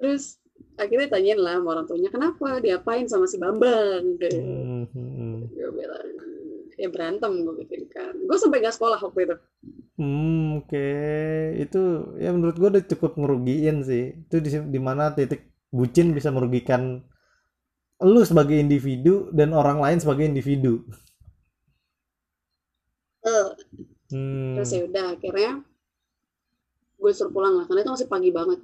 Terus 0.00 0.36
akhirnya 0.76 1.08
tanyain 1.12 1.40
lah 1.40 1.60
sama 1.60 1.68
orang 1.76 1.86
tuanya 1.88 2.10
kenapa 2.12 2.60
diapain 2.60 3.08
sama 3.08 3.24
si 3.24 3.36
Bambang 3.40 4.20
gitu. 4.20 4.36
Hmm, 4.36 4.84
hmm, 4.92 5.10
hmm. 5.16 5.36
Gue 5.56 5.70
bilang 5.72 6.08
ya 6.76 6.88
berantem 6.88 7.32
gue 7.44 7.54
pikir 7.64 7.88
kan. 7.92 8.12
Gue 8.16 8.36
sampai 8.36 8.60
gak 8.64 8.76
sekolah 8.76 9.00
waktu 9.00 9.28
itu. 9.28 9.36
Hmm, 10.00 10.64
oke. 10.64 10.88
Itu 11.60 11.80
ya 12.16 12.32
menurut 12.32 12.56
gua 12.56 12.72
udah 12.72 12.84
cukup 12.88 13.20
ngerugiin 13.20 13.84
sih. 13.84 14.16
Itu 14.16 14.40
di 14.40 14.48
di 14.48 14.80
mana 14.80 15.12
titik 15.12 15.49
bucin 15.70 16.14
bisa 16.14 16.30
merugikan 16.34 17.02
lu 18.00 18.22
sebagai 18.24 18.56
individu 18.58 19.28
dan 19.30 19.54
orang 19.54 19.78
lain 19.78 19.98
sebagai 20.00 20.26
individu. 20.26 20.82
Eh, 23.20 23.48
hmm. 24.16 24.56
terus 24.56 24.72
ya 24.72 24.88
udah 24.88 25.06
akhirnya 25.14 25.60
gue 27.00 27.12
suruh 27.12 27.32
pulang 27.32 27.56
lah 27.56 27.64
karena 27.68 27.84
itu 27.84 27.92
masih 27.94 28.08
pagi 28.08 28.30
banget. 28.32 28.60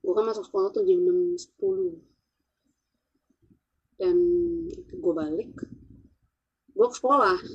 Gue 0.00 0.14
kan 0.14 0.24
masuk 0.24 0.46
sekolah 0.46 0.70
tuh 0.70 0.86
jam 0.86 1.02
6 1.02 1.58
10 1.58 1.98
dan 3.98 4.16
gue 4.94 5.12
balik 5.14 5.50
gue 6.72 6.86
ke 6.86 6.96
sekolah. 6.96 7.36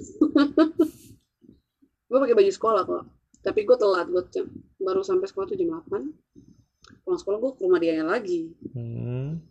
Gue 2.13 2.21
pakai 2.21 2.37
baju 2.37 2.51
sekolah 2.53 2.85
kok 2.85 3.09
tapi 3.43 3.67
gue 3.67 3.75
telat 3.75 4.07
gue 4.07 4.23
jam, 4.31 4.47
baru 4.79 5.03
sampai 5.03 5.27
sekolah 5.27 5.51
tuh 5.51 5.59
jam 5.59 5.75
8 5.83 6.52
pulang 7.03 7.19
sekolah 7.19 7.37
gue 7.39 7.51
ke 7.55 7.61
rumah 7.67 7.79
dia 7.83 8.03
lagi. 8.03 8.41
Hmm. 8.71 9.43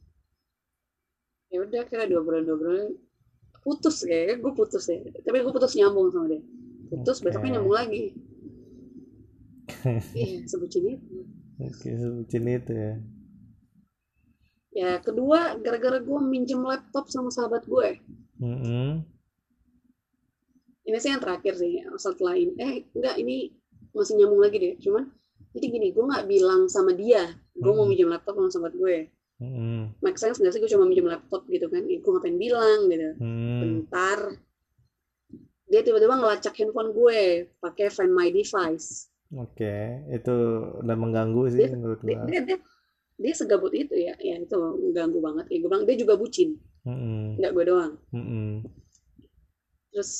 ya 1.52 1.60
udah 1.60 1.84
kira 1.84 2.08
dua 2.08 2.24
bulan 2.24 2.48
dua 2.48 2.56
bulan 2.56 2.96
putus 3.60 4.02
kayak 4.08 4.40
gue 4.40 4.52
putus 4.56 4.88
ya. 4.88 4.98
Tapi 5.22 5.36
gue 5.44 5.52
putus 5.52 5.76
nyambung 5.76 6.08
sama 6.10 6.32
dia. 6.32 6.42
Putus 6.88 7.20
Oke. 7.20 7.24
besoknya 7.28 7.60
nyambung 7.60 7.76
lagi. 7.76 8.04
Iya 10.14 10.46
sebutin 10.46 10.84
itu. 10.98 11.16
Oke, 11.58 11.88
sebutin 11.90 12.44
itu 12.50 12.72
ya. 12.72 12.94
ya 14.72 14.90
kedua 15.04 15.58
gara-gara 15.60 16.00
gue 16.00 16.18
minjem 16.24 16.64
laptop 16.64 17.04
sama 17.12 17.28
sahabat 17.28 17.68
gue 17.68 18.00
Mm-mm. 18.40 19.04
ini 20.88 20.96
sih 20.98 21.12
yang 21.12 21.22
terakhir 21.22 21.54
sih 21.60 21.84
setelah 22.00 22.34
ini. 22.34 22.52
Eh 22.58 22.74
enggak 22.96 23.16
ini 23.20 23.54
masih 23.94 24.18
nyambung 24.18 24.42
lagi 24.42 24.56
deh. 24.58 24.74
Cuman 24.82 25.12
jadi 25.52 25.66
gini 25.68 25.86
gue 25.90 26.00
nggak 26.02 26.26
bilang 26.26 26.66
sama 26.66 26.92
dia 26.92 27.22
gue 27.52 27.68
mau 27.68 27.82
Hmm. 27.82 27.90
minjem 27.90 28.08
laptop 28.08 28.34
sama 28.34 28.48
sahabat 28.48 28.74
gue 28.74 28.96
Mm-mm. 29.38 29.90
make 29.98 30.16
sense 30.16 30.38
nggak 30.38 30.50
sih 30.50 30.60
gue 30.60 30.70
cuma 30.70 30.84
minjem 30.84 31.04
laptop 31.04 31.44
gitu 31.46 31.66
kan 31.66 31.82
ya, 31.84 31.98
gue 31.98 32.10
ngapain 32.10 32.36
bilang 32.36 32.78
gitu 32.86 33.08
Hmm. 33.16 33.60
bentar 33.60 34.18
dia 35.66 35.80
tiba-tiba 35.80 36.14
ngelacak 36.14 36.52
handphone 36.54 36.92
gue 36.92 37.20
pakai 37.58 37.88
find 37.88 38.10
my 38.10 38.28
device 38.28 39.08
Oke, 39.32 39.72
itu 40.12 40.34
udah 40.78 40.92
mengganggu 40.94 41.48
sih 41.48 41.58
Dia- 41.58 41.72
menurut 41.72 42.00
dia, 42.00 42.12
gua. 42.14 42.28
dia, 42.28 42.40
dia, 42.44 42.58
dia 43.14 43.32
segabut 43.32 43.72
itu 43.72 43.96
ya 43.96 44.12
ya 44.18 44.36
itu 44.36 44.52
mengganggu 44.52 45.18
banget 45.18 45.46
ya 45.48 45.56
gue 45.58 45.68
bilang 45.68 45.84
dia 45.84 45.96
juga 45.96 46.14
bucin 46.14 46.60
Mm-mm. 46.84 47.36
nggak 47.36 47.52
gue 47.52 47.64
doang 47.64 47.92
Mm-mm. 48.10 48.60
terus 49.88 50.10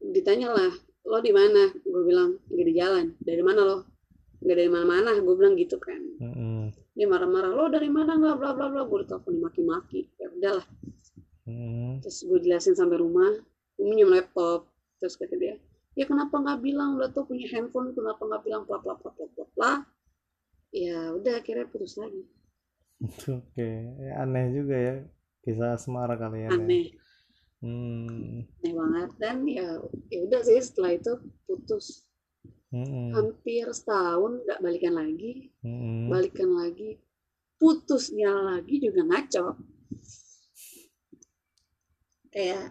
ditanya 0.00 0.50
lah 0.50 0.72
lo 1.02 1.18
di 1.18 1.30
mana 1.30 1.70
gue 1.72 2.02
bilang 2.02 2.38
lagi 2.46 2.64
di 2.64 2.74
jalan 2.74 3.06
dari 3.20 3.40
mana 3.40 3.60
lo 3.62 3.76
nggak 4.40 4.56
dari 4.56 4.70
mana-mana 4.72 5.10
gue 5.20 5.34
bilang 5.36 5.54
gitu 5.56 5.76
kan. 5.76 6.00
Mm-mm. 6.20 6.72
dia 6.96 7.06
marah-marah 7.06 7.52
lo 7.52 7.68
dari 7.68 7.88
mana? 7.92 8.16
Nggak 8.16 8.36
bla 8.40 8.50
bla 8.56 8.66
bla. 8.72 8.82
Gue 8.88 9.04
ditelepon 9.04 9.32
dimaki-maki. 9.36 10.00
Ya 10.16 10.28
udahlah. 10.32 10.66
Mm. 11.48 11.98
terus 12.04 12.24
gue 12.24 12.38
jelasin 12.40 12.74
sampai 12.76 13.00
rumah. 13.00 13.32
Gue 13.76 13.84
minjem 13.88 14.08
laptop. 14.08 14.68
Terus 15.00 15.16
kata 15.16 15.36
dia 15.36 15.56
ya 15.98 16.04
kenapa 16.06 16.38
nggak 16.40 16.60
bilang? 16.64 16.96
Udah 16.96 17.10
tuh 17.12 17.26
punya 17.26 17.46
handphone 17.52 17.92
kenapa 17.92 18.22
nggak 18.24 18.42
bilang? 18.46 18.62
Bla 18.64 18.78
bla 18.80 18.96
bla 18.96 19.10
bla 19.12 19.26
bla 19.28 19.44
bla. 19.56 19.72
Ya 20.70 21.10
udah 21.12 21.42
akhirnya 21.42 21.66
putus 21.66 21.98
lagi. 21.98 22.22
Oke, 23.32 23.68
Ya, 24.00 24.22
aneh 24.22 24.52
juga 24.52 24.76
ya 24.76 24.94
kisah 25.40 25.72
asmara 25.74 26.20
kalian 26.20 26.52
ya. 26.52 26.56
aneh. 26.56 26.86
Hmm. 27.60 28.44
aneh 28.60 28.72
banget. 28.72 29.10
Dan 29.20 29.36
ya 29.48 29.80
ya 30.12 30.18
udah 30.24 30.40
sih 30.44 30.60
setelah 30.60 30.96
itu 30.96 31.12
putus 31.48 32.04
Mm-mm. 32.70 33.10
hampir 33.18 33.66
setahun 33.74 34.46
nggak 34.46 34.62
balikan 34.62 34.94
lagi 34.94 35.50
Mm-mm. 35.66 36.06
balikan 36.06 36.54
lagi 36.54 37.02
putusnya 37.58 38.30
lagi 38.30 38.78
juga 38.78 39.02
ngaco 39.04 39.58
kayak 42.30 42.70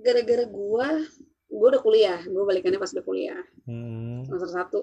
gara-gara 0.00 0.44
gua 0.48 0.88
gua 1.52 1.66
udah 1.76 1.82
kuliah 1.84 2.20
gua 2.24 2.48
balikannya 2.48 2.80
pas 2.80 2.92
udah 2.96 3.04
kuliah 3.04 3.40
Mm-mm. 3.68 4.24
semester 4.24 4.48
satu 4.48 4.80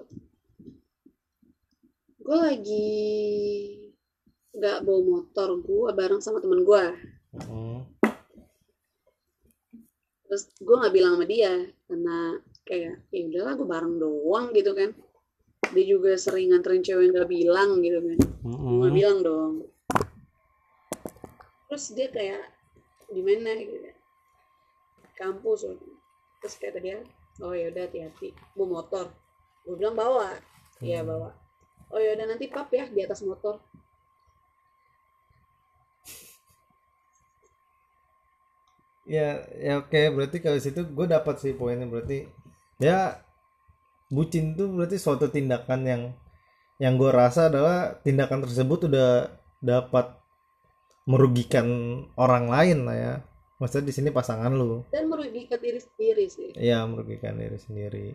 gua 2.22 2.54
lagi 2.54 2.94
nggak 4.54 4.78
bawa 4.86 5.00
motor 5.02 5.58
gua 5.58 5.90
bareng 5.90 6.22
sama 6.22 6.38
temen 6.38 6.62
gua 6.62 6.94
Mm-mm. 7.34 7.82
terus 10.30 10.54
gua 10.62 10.86
nggak 10.86 10.94
bilang 10.94 11.18
sama 11.18 11.26
dia 11.26 11.66
karena 11.90 12.38
kayak 12.68 12.94
ya 13.14 13.20
udahlah 13.30 13.52
gua 13.58 13.68
bareng 13.74 13.94
doang 14.02 14.46
gitu 14.58 14.72
kan. 14.78 14.90
Dia 15.74 15.84
juga 15.92 16.10
sering 16.24 16.46
nganterin 16.50 16.82
cewek 16.86 17.02
yang 17.06 17.12
nggak 17.16 17.30
bilang 17.36 17.70
gitu 17.86 17.98
kan. 18.06 18.18
Gue 18.78 18.90
Mm-mm. 18.90 18.90
bilang 18.98 19.18
dong. 19.26 19.54
Terus 21.68 21.84
dia 21.96 22.08
kayak 22.16 22.42
di 23.14 23.22
mana? 23.22 23.52
gitu 23.62 23.78
kampus 25.20 25.60
terus 26.40 26.54
kata 26.60 26.78
dia 26.84 26.98
oh 27.44 27.54
ya 27.60 27.66
udah 27.72 27.82
hati-hati. 27.88 28.28
Bawa 28.56 28.68
motor. 28.82 29.06
Gue 29.64 29.76
bilang 29.80 29.96
bawa. 29.96 30.28
Iya 30.80 31.00
Hmm. 31.00 31.08
bawa. 31.08 31.30
Oh 31.92 32.00
ya 32.04 32.10
udah 32.16 32.26
nanti 32.30 32.46
pap 32.54 32.68
ya 32.78 32.84
di 32.94 33.00
atas 33.06 33.20
motor. 33.28 33.54
Ya, 39.06 39.46
ya 39.66 39.72
oke, 39.82 40.00
berarti 40.16 40.36
kalau 40.44 40.58
situ 40.58 40.80
gue 40.96 41.06
dapat 41.06 41.34
sih 41.42 41.52
poinnya 41.60 41.86
berarti 41.86 42.26
ya 42.76 43.20
bucin 44.12 44.54
tuh 44.54 44.70
berarti 44.70 44.96
suatu 45.00 45.26
tindakan 45.32 45.80
yang 45.86 46.02
yang 46.76 47.00
gue 47.00 47.08
rasa 47.08 47.48
adalah 47.48 47.96
tindakan 48.04 48.44
tersebut 48.44 48.92
udah 48.92 49.32
dapat 49.64 50.12
merugikan 51.08 51.66
orang 52.20 52.52
lain 52.52 52.78
lah 52.84 52.96
ya. 52.96 53.14
Maksudnya 53.56 53.88
di 53.88 53.94
sini 53.96 54.08
pasangan 54.12 54.52
lu, 54.52 54.84
dan 54.92 55.08
merugikan 55.08 55.56
diri 55.56 55.80
sendiri 55.80 56.24
sih 56.28 56.52
ya 56.60 56.84
merugikan 56.84 57.40
diri 57.40 57.56
sendiri. 57.56 58.08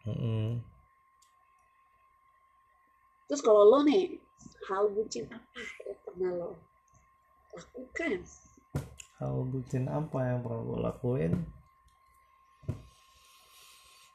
Mm-mm. 0.00 0.64
terus 3.28 3.44
kalau 3.44 3.68
lo 3.68 3.84
nih 3.86 4.18
hal 4.66 4.90
bucin 4.90 5.28
apa 5.30 5.60
yang 5.60 6.00
pernah 6.02 6.30
lo 6.34 6.50
lakukan 7.52 8.24
Hal 9.20 9.44
bucin 9.52 9.84
apa 9.84 10.18
yang 10.24 10.40
pernah 10.40 10.62
gue 10.64 10.78
lakuin? 10.80 11.32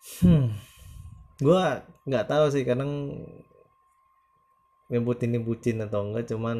Hmm, 0.06 0.54
gue 1.42 1.64
nggak 2.06 2.28
tahu 2.30 2.46
sih 2.54 2.64
kadang 2.70 2.92
nyebut 4.92 5.18
ini 5.26 5.38
bucin 5.42 5.78
atau 5.86 6.00
enggak, 6.06 6.30
cuman 6.32 6.58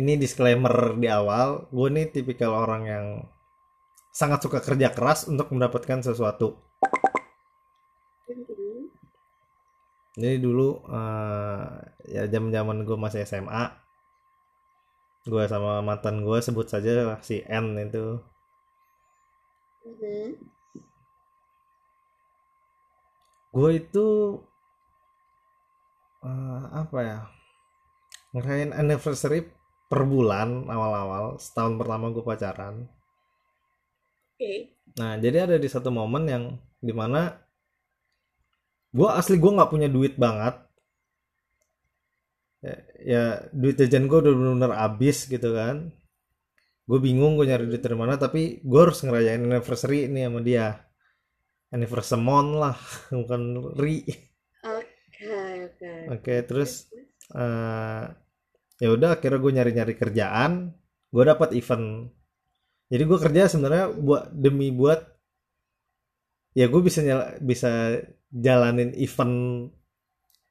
ini 0.00 0.12
disclaimer 0.20 0.92
di 1.00 1.08
awal, 1.08 1.48
gue 1.72 1.88
nih 1.88 2.06
tipikal 2.12 2.52
orang 2.52 2.82
yang 2.84 3.06
sangat 4.12 4.44
suka 4.44 4.60
kerja 4.60 4.92
keras 4.92 5.24
untuk 5.32 5.48
mendapatkan 5.54 6.04
sesuatu. 6.04 6.48
Jadi 10.18 10.36
dulu 10.42 10.68
eh, 10.90 11.64
ya 12.12 12.22
zaman-zaman 12.28 12.84
gue 12.84 12.96
masih 12.98 13.24
SMA, 13.24 13.64
gue 15.24 15.44
sama 15.48 15.80
mantan 15.80 16.16
gue 16.26 16.38
sebut 16.44 16.66
saja 16.68 17.16
si 17.24 17.40
N 17.46 17.66
itu. 17.80 18.20
Hmm, 19.88 20.57
gue 23.54 23.70
itu 23.80 24.06
eh, 26.24 26.62
apa 26.72 26.98
ya 27.00 27.18
ngerayain 28.36 28.76
anniversary 28.76 29.48
per 29.88 30.04
bulan 30.04 30.68
awal-awal 30.68 31.40
setahun 31.40 31.80
pertama 31.80 32.12
gue 32.12 32.20
pacaran. 32.20 32.84
Oke. 34.36 34.76
Nah 35.00 35.16
jadi 35.16 35.48
ada 35.48 35.56
di 35.56 35.68
satu 35.68 35.88
momen 35.88 36.28
yang 36.28 36.44
di 36.78 36.92
mana 36.92 37.40
gue 38.92 39.08
asli 39.08 39.40
gue 39.40 39.48
nggak 39.56 39.72
punya 39.72 39.88
duit 39.88 40.20
banget. 40.20 40.60
Ya, 42.58 42.76
ya 43.00 43.24
duit 43.54 43.80
jajan 43.80 44.10
gue 44.10 44.18
udah 44.18 44.32
bener-bener 44.36 44.72
habis 44.76 45.24
gitu 45.24 45.56
kan. 45.56 45.88
Gue 46.84 46.98
bingung 47.00 47.40
gue 47.40 47.48
nyari 47.48 47.64
duit 47.64 47.80
dari 47.80 47.96
mana 47.96 48.20
tapi 48.20 48.60
gue 48.60 48.80
harus 48.80 49.00
ngerayain 49.00 49.40
anniversary 49.40 50.04
ini 50.04 50.28
sama 50.28 50.44
dia 50.44 50.87
anniversary 51.74 52.22
lah 52.56 52.76
bukan 53.14 53.42
ri. 53.76 54.04
Oke 54.64 55.30
oke. 55.66 55.92
Oke, 56.14 56.34
terus 56.48 56.88
eh 57.34 58.04
ya 58.78 58.88
udah 58.94 59.18
akhirnya 59.18 59.38
gue 59.42 59.52
nyari-nyari 59.58 59.94
kerjaan, 59.98 60.70
gue 61.10 61.24
dapat 61.26 61.50
event. 61.58 62.08
Jadi 62.88 63.02
gue 63.04 63.18
kerja 63.20 63.50
sebenarnya 63.50 63.86
buat 63.92 64.32
demi 64.32 64.70
buat 64.72 65.02
ya 66.56 66.66
gue 66.70 66.80
bisa 66.80 67.00
nyala, 67.04 67.36
bisa 67.42 68.00
jalanin 68.32 68.94
event 68.96 69.68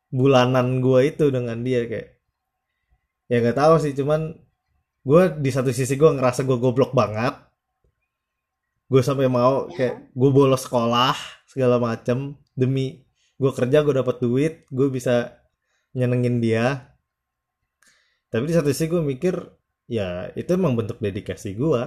bulanan 0.08 0.80
gue 0.80 1.12
itu 1.12 1.28
dengan 1.34 1.60
dia 1.68 1.84
kayak 1.84 2.10
ya 3.28 3.44
nggak 3.44 3.58
tahu 3.60 3.74
sih 3.84 3.92
cuman 3.92 4.40
gue 5.04 5.24
di 5.44 5.52
satu 5.52 5.72
sisi 5.76 6.00
gue 6.00 6.08
ngerasa 6.08 6.48
gue 6.48 6.58
goblok 6.60 6.96
banget 6.96 7.36
gue 8.88 9.02
sampai 9.04 9.28
mau 9.28 9.68
Ya. 9.72 9.76
kayak 9.78 9.96
gue 10.16 10.30
bolos 10.32 10.64
sekolah 10.64 11.16
segala 11.48 11.76
macem 11.80 12.40
demi 12.56 13.04
gue 13.38 13.52
kerja 13.54 13.84
gue 13.86 13.94
dapat 14.02 14.18
duit 14.24 14.54
gue 14.72 14.88
bisa 14.90 15.38
nyenengin 15.98 16.40
dia. 16.44 16.66
Tapi 18.32 18.44
di 18.50 18.54
satu 18.56 18.70
sisi 18.72 18.92
gue 18.92 19.00
mikir 19.04 19.36
ya 19.88 20.32
itu 20.36 20.50
emang 20.56 20.76
bentuk 20.76 21.00
dedikasi 21.00 21.56
gue 21.56 21.82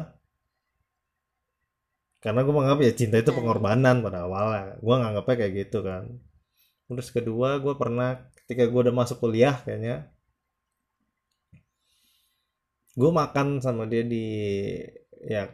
karena 2.21 2.41
gue 2.45 2.53
menganggap 2.53 2.81
ya 2.85 2.93
cinta 2.97 3.17
itu 3.21 3.33
pengorbanan 3.33 4.05
pada 4.05 4.29
awalnya. 4.29 4.77
Gue 4.85 4.95
nganggapnya 5.01 5.35
kayak 5.41 5.53
gitu 5.67 5.79
kan. 5.85 6.05
Terus 6.89 7.09
kedua 7.15 7.57
gue 7.65 7.75
pernah 7.81 8.29
ketika 8.45 8.67
gue 8.69 8.81
udah 8.89 8.95
masuk 8.95 9.23
kuliah 9.25 9.57
kayaknya 9.65 10.11
gue 12.99 13.11
makan 13.15 13.63
sama 13.63 13.87
dia 13.87 14.03
di 14.03 14.27
ya 15.23 15.47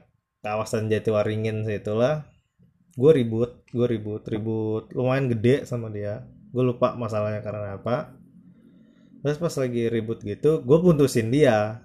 kawasan 0.46 0.86
Jatiwaringin 0.86 1.66
situlah 1.66 2.22
gue 2.94 3.12
ribut 3.12 3.66
gue 3.74 3.86
ribut 3.90 4.22
ribut. 4.30 4.88
Lumayan 4.94 5.26
gede 5.26 5.66
sama 5.66 5.90
dia. 5.90 6.22
Gue 6.54 6.62
lupa 6.62 6.94
masalahnya 6.94 7.42
karena 7.42 7.76
apa. 7.76 8.14
Terus 9.20 9.42
pas 9.42 9.54
lagi 9.58 9.90
ribut 9.90 10.22
gitu 10.22 10.62
gue 10.62 10.78
putusin 10.78 11.34
dia. 11.34 11.82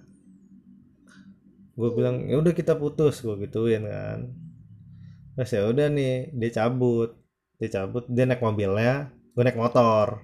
Gue 1.74 1.90
bilang 1.98 2.30
ya 2.30 2.38
udah 2.38 2.54
kita 2.54 2.78
putus 2.78 3.26
gue 3.26 3.34
gituin 3.50 3.84
kan. 3.90 4.30
Terus 5.36 5.52
ya 5.52 5.62
udah 5.66 5.88
nih 5.90 6.30
dia 6.32 6.50
cabut. 6.62 7.18
Dia 7.58 7.70
cabut 7.82 8.06
dia 8.08 8.30
naik 8.30 8.40
mobilnya 8.46 9.10
gue 9.34 9.44
naik 9.44 9.58
motor. 9.58 10.22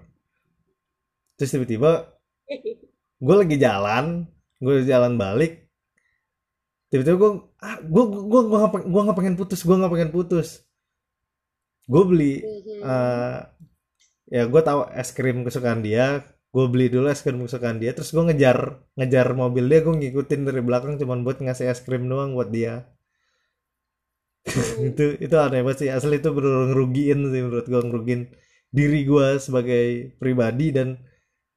Terus 1.36 1.52
tiba-tiba 1.58 2.15
gue 3.17 3.36
lagi 3.36 3.58
jalan 3.60 4.30
gue 4.63 4.88
jalan 4.88 5.19
balik 5.19 5.66
tiba-tiba 6.88 7.17
gue 7.19 7.32
ah 7.60 7.78
gue 7.84 8.04
gue 8.32 8.41
gue 8.47 8.58
nggak 8.58 8.84
gue 8.88 9.02
nggak 9.06 9.17
pengen 9.19 9.36
putus 9.39 9.60
gue 9.67 9.76
nggak 9.76 9.93
pengen 9.93 10.12
putus. 10.15 10.47
Gue 11.88 12.04
beli 12.04 12.34
uh, 12.84 13.39
ya 14.28 14.43
gue 14.52 14.62
tahu 14.63 14.80
es 14.91 15.10
krim 15.15 15.47
kesukaan 15.47 15.80
dia 15.84 16.23
gue 16.47 16.65
beli 16.71 16.88
dulu 16.91 17.08
es 17.12 17.21
krim 17.23 17.39
kesukaan 17.43 17.78
dia 17.80 17.91
terus 17.95 18.12
gue 18.15 18.23
ngejar 18.28 18.82
ngejar 19.00 19.28
mobil 19.36 19.65
dia 19.71 19.80
gue 19.86 19.95
ngikutin 20.00 20.41
dari 20.47 20.62
belakang 20.63 20.95
cuman 21.00 21.21
buat 21.23 21.38
ngasih 21.43 21.67
es 21.71 21.80
krim 21.84 22.08
doang 22.12 22.36
buat 22.36 22.50
dia. 22.52 22.88
Itu 24.89 25.19
itu 25.19 25.36
aneh 25.36 25.60
banget 25.60 25.78
sih. 25.84 25.89
Asli 25.91 26.23
itu 26.23 26.32
bener 26.32 26.71
ngerugiin 26.71 27.19
sih 27.36 27.41
menurut 27.43 27.67
gue 27.67 27.82
ngerugiin 27.84 28.21
diri 28.71 29.04
gue 29.04 29.28
sebagai 29.43 30.15
pribadi 30.21 30.71
dan 30.71 30.88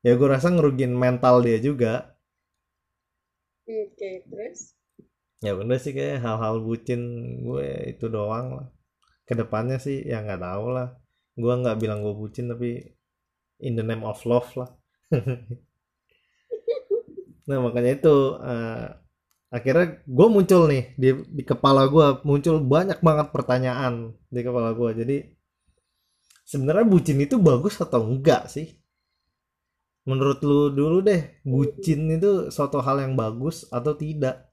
ya 0.03 0.19
gue 0.19 0.29
rasa 0.29 0.51
ngerugiin 0.51 0.90
mental 0.95 1.38
dia 1.47 1.59
juga. 1.62 2.19
Oke 3.71 4.27
terus 4.27 4.75
ya 5.40 5.53
bener 5.57 5.79
sih 5.81 5.92
kayak 5.96 6.20
hal-hal 6.24 6.61
bucin 6.61 7.00
gue 7.44 7.66
itu 7.92 8.07
doang 8.12 8.46
lah. 8.61 8.68
Ke 9.26 9.33
depannya 9.37 9.76
sih 9.81 10.05
ya 10.05 10.20
nggak 10.24 10.40
tahu 10.40 10.66
lah. 10.76 10.88
Gue 11.37 11.55
nggak 11.61 11.79
bilang 11.81 12.05
gue 12.05 12.14
bucin 12.16 12.53
tapi 12.53 12.81
in 13.64 13.76
the 13.76 13.85
name 13.85 14.05
of 14.05 14.20
love 14.29 14.50
lah. 14.57 14.70
Nah 17.50 17.59
makanya 17.59 17.98
itu 17.98 18.38
uh, 18.38 18.94
akhirnya 19.50 20.07
gue 20.07 20.26
muncul 20.31 20.70
nih 20.70 20.94
di, 20.94 21.09
di 21.26 21.42
kepala 21.42 21.90
gue 21.90 22.22
muncul 22.22 22.62
banyak 22.62 23.03
banget 23.03 23.35
pertanyaan 23.35 24.14
di 24.31 24.40
kepala 24.46 24.70
gue 24.70 24.90
jadi 25.03 25.16
sebenarnya 26.46 26.87
bucin 26.87 27.18
itu 27.18 27.42
bagus 27.42 27.83
atau 27.83 28.07
enggak 28.07 28.46
sih? 28.46 28.70
Menurut 30.07 30.38
lu 30.46 30.70
dulu 30.70 31.03
deh 31.03 31.42
bucin 31.42 32.07
itu 32.14 32.55
suatu 32.55 32.79
hal 32.79 33.03
yang 33.03 33.18
bagus 33.18 33.66
atau 33.74 33.98
tidak 33.98 34.50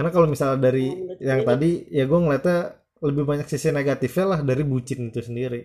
karena 0.00 0.16
kalau 0.16 0.32
misalnya 0.32 0.64
dari 0.64 0.96
menurut 0.96 1.20
yang 1.20 1.44
tadi 1.44 1.84
ya 1.92 2.08
gue 2.08 2.20
ngeliatnya 2.24 2.72
lebih 3.04 3.24
banyak 3.28 3.44
sisi 3.44 3.68
negatifnya 3.68 4.32
lah 4.32 4.40
dari 4.40 4.64
bucin 4.64 5.12
itu 5.12 5.20
sendiri. 5.20 5.60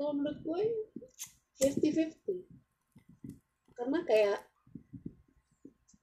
Kalau 0.00 0.16
menurut 0.16 0.40
gue 0.40 0.62
50-50 1.60 2.40
karena 3.76 4.00
kayak 4.08 4.40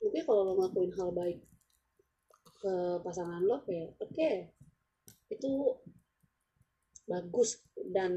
mungkin 0.06 0.22
kalau 0.22 0.42
lo 0.46 0.54
ngelakuin 0.54 0.94
hal 0.94 1.10
baik 1.18 1.42
ke 2.62 2.74
pasangan 3.02 3.42
lo 3.42 3.66
kayak 3.66 3.98
oke 3.98 4.54
itu 5.34 5.52
bagus 7.10 7.58
dan 7.90 8.14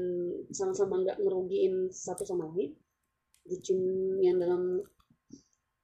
sama-sama 0.53 1.01
nggak 1.01 1.17
ngerugiin 1.17 1.89
satu 1.89 2.29
sama 2.29 2.45
lain. 2.53 2.77
Bucin 3.41 3.81
yang 4.21 4.37
dalam 4.37 4.85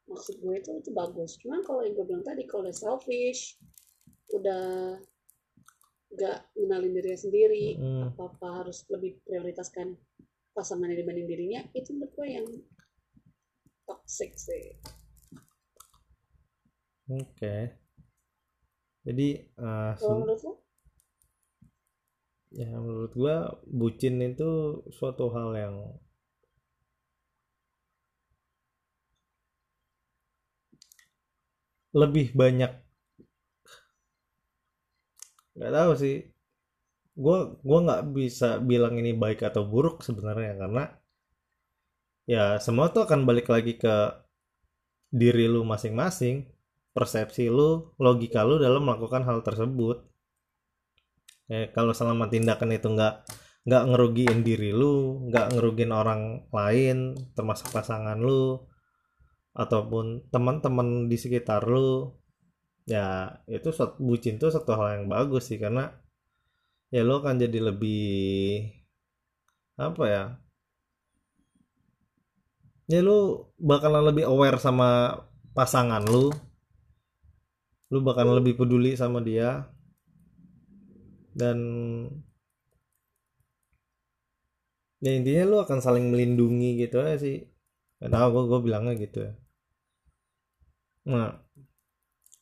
maksud 0.08 0.40
gue 0.40 0.56
itu 0.56 0.72
itu 0.80 0.92
bagus. 0.96 1.36
Cuman 1.44 1.62
kalau 1.68 1.84
yang 1.84 1.94
gue 1.94 2.06
bilang 2.08 2.26
tadi 2.26 2.48
kalau 2.48 2.68
udah 2.68 2.76
selfish 2.76 3.60
udah 4.32 4.96
nggak 6.08 6.40
ngenalin 6.56 6.96
dirinya 6.96 7.20
sendiri 7.20 7.76
Mm, 7.76 8.16
apa 8.16 8.32
apa 8.32 8.48
harus 8.64 8.88
lebih 8.88 9.20
prioritaskan 9.28 9.96
pasangannya 10.56 11.04
dibanding 11.04 11.28
dirinya 11.28 11.62
itu 11.76 11.94
menurut 11.94 12.12
gue 12.16 12.28
yang 12.28 12.48
toxic 13.86 14.34
sih. 14.36 14.76
Oke. 17.08 17.56
Jadi 19.08 19.28
eh, 19.40 19.92
kalau 19.96 20.24
menurut 20.24 20.42
lo? 20.44 20.54
Ya 22.56 22.72
menurut 22.80 23.14
gue 23.14 23.36
bucin 23.70 24.20
itu 24.24 24.82
suatu 24.92 25.30
hal 25.36 25.52
yang 25.56 25.76
lebih 31.98 32.38
banyak 32.38 32.72
nggak 35.58 35.74
tahu 35.74 35.92
sih. 35.98 36.18
Gue 37.18 37.38
gua 37.66 37.80
nggak 37.82 38.04
bisa 38.14 38.62
bilang 38.62 38.94
ini 39.02 39.18
baik 39.18 39.42
atau 39.42 39.66
buruk 39.66 40.06
sebenarnya 40.06 40.54
karena 40.62 40.84
ya 42.30 42.62
semua 42.62 42.94
tuh 42.94 43.10
akan 43.10 43.26
balik 43.26 43.50
lagi 43.50 43.74
ke 43.82 43.96
diri 45.10 45.50
lu 45.50 45.66
masing-masing 45.66 46.46
persepsi 46.94 47.50
lu 47.50 47.96
logika 47.98 48.46
lu 48.46 48.62
dalam 48.62 48.86
melakukan 48.86 49.26
hal 49.26 49.42
tersebut. 49.42 50.06
Ya 51.50 51.74
kalau 51.74 51.96
selama 51.98 52.30
tindakan 52.30 52.78
itu 52.78 52.88
nggak 52.94 53.26
nggak 53.68 53.84
ngerugiin 53.92 54.40
diri 54.46 54.72
lu 54.72 55.26
nggak 55.32 55.58
ngerugiin 55.58 55.92
orang 55.92 56.46
lain 56.54 57.18
termasuk 57.34 57.74
pasangan 57.74 58.20
lu 58.20 58.62
ataupun 59.58 60.30
teman-teman 60.30 61.10
di 61.10 61.18
sekitar 61.18 61.66
lu 61.66 62.14
ya 62.86 63.42
itu 63.50 63.74
bucin 63.98 64.38
tuh 64.38 64.54
satu 64.54 64.78
hal 64.78 65.02
yang 65.02 65.06
bagus 65.10 65.50
sih 65.50 65.58
karena 65.58 65.90
ya 66.94 67.02
lo 67.02 67.20
akan 67.20 67.42
jadi 67.42 67.60
lebih 67.74 68.70
apa 69.82 70.04
ya 70.08 70.24
ya 72.88 73.00
lu 73.04 73.50
bakalan 73.60 74.14
lebih 74.14 74.26
aware 74.26 74.58
sama 74.58 75.20
pasangan 75.52 76.04
lu. 76.08 76.32
Lu 77.92 78.00
bakalan 78.04 78.40
lebih 78.40 78.56
peduli 78.60 78.96
sama 78.96 79.20
dia. 79.20 79.68
Dan 81.36 81.58
ya 85.04 85.12
intinya 85.14 85.44
lu 85.46 85.58
akan 85.62 85.80
saling 85.84 86.10
melindungi 86.10 86.80
gitu 86.80 87.04
aja 87.04 87.20
sih. 87.22 87.44
Nggak 88.00 88.12
tahu 88.12 88.28
gue 88.34 88.44
gue 88.50 88.60
bilangnya 88.72 88.94
gitu 88.96 89.20
ya 89.28 89.34
nah 91.08 91.40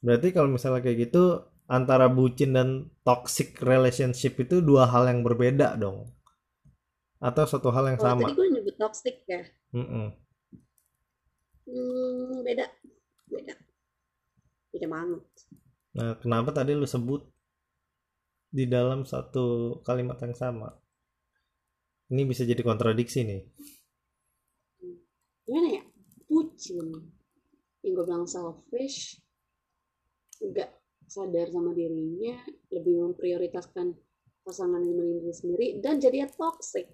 berarti 0.01 0.33
kalau 0.33 0.49
misalnya 0.49 0.81
kayak 0.81 1.09
gitu 1.09 1.45
antara 1.65 2.05
bucin 2.09 2.53
dan 2.53 2.69
toxic 3.01 3.57
relationship 3.61 4.37
itu 4.37 4.61
dua 4.61 4.85
hal 4.89 5.09
yang 5.09 5.25
berbeda 5.25 5.77
dong? 5.77 6.09
Atau 7.17 7.49
satu 7.49 7.73
hal 7.73 7.93
yang 7.93 7.97
kalau 7.97 8.21
sama? 8.21 8.21
tadi 8.29 8.37
gue 8.37 8.47
nyebut 8.53 8.75
toxic 8.77 9.15
ya? 9.25 9.41
Mm-mm. 9.73 10.07
hmm, 11.65 12.45
beda. 12.45 12.65
Beda. 13.29 13.53
Beda 14.69 14.87
banget. 14.89 15.23
Nah 15.97 16.11
kenapa 16.21 16.49
tadi 16.53 16.77
lu 16.77 16.85
sebut 16.85 17.25
di 18.53 18.69
dalam 18.69 19.03
satu 19.05 19.79
kalimat 19.81 20.21
yang 20.21 20.37
sama? 20.37 20.69
Ini 22.13 22.21
bisa 22.29 22.45
jadi 22.45 22.61
kontradiksi 22.61 23.25
nih. 23.25 23.41
Gimana 25.49 25.81
ya? 25.81 25.83
Bucin 26.29 27.14
yang 27.85 27.93
gue 27.93 28.05
bilang 28.09 28.25
selfish 28.25 29.21
nggak 30.41 30.73
sadar 31.05 31.47
sama 31.53 31.71
dirinya 31.77 32.41
lebih 32.73 33.05
memprioritaskan 33.05 33.93
pasangan 34.41 34.81
yang 34.81 34.97
melindungi 34.97 35.33
sendiri 35.37 35.67
dan 35.85 36.01
jadinya 36.01 36.25
toxic 36.33 36.89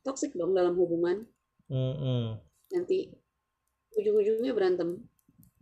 toxic 0.00 0.32
dong 0.32 0.56
dalam 0.56 0.72
hubungan 0.72 1.28
Mm-mm. 1.68 2.40
nanti 2.72 3.12
ujung-ujungnya 3.92 4.56
berantem 4.56 5.04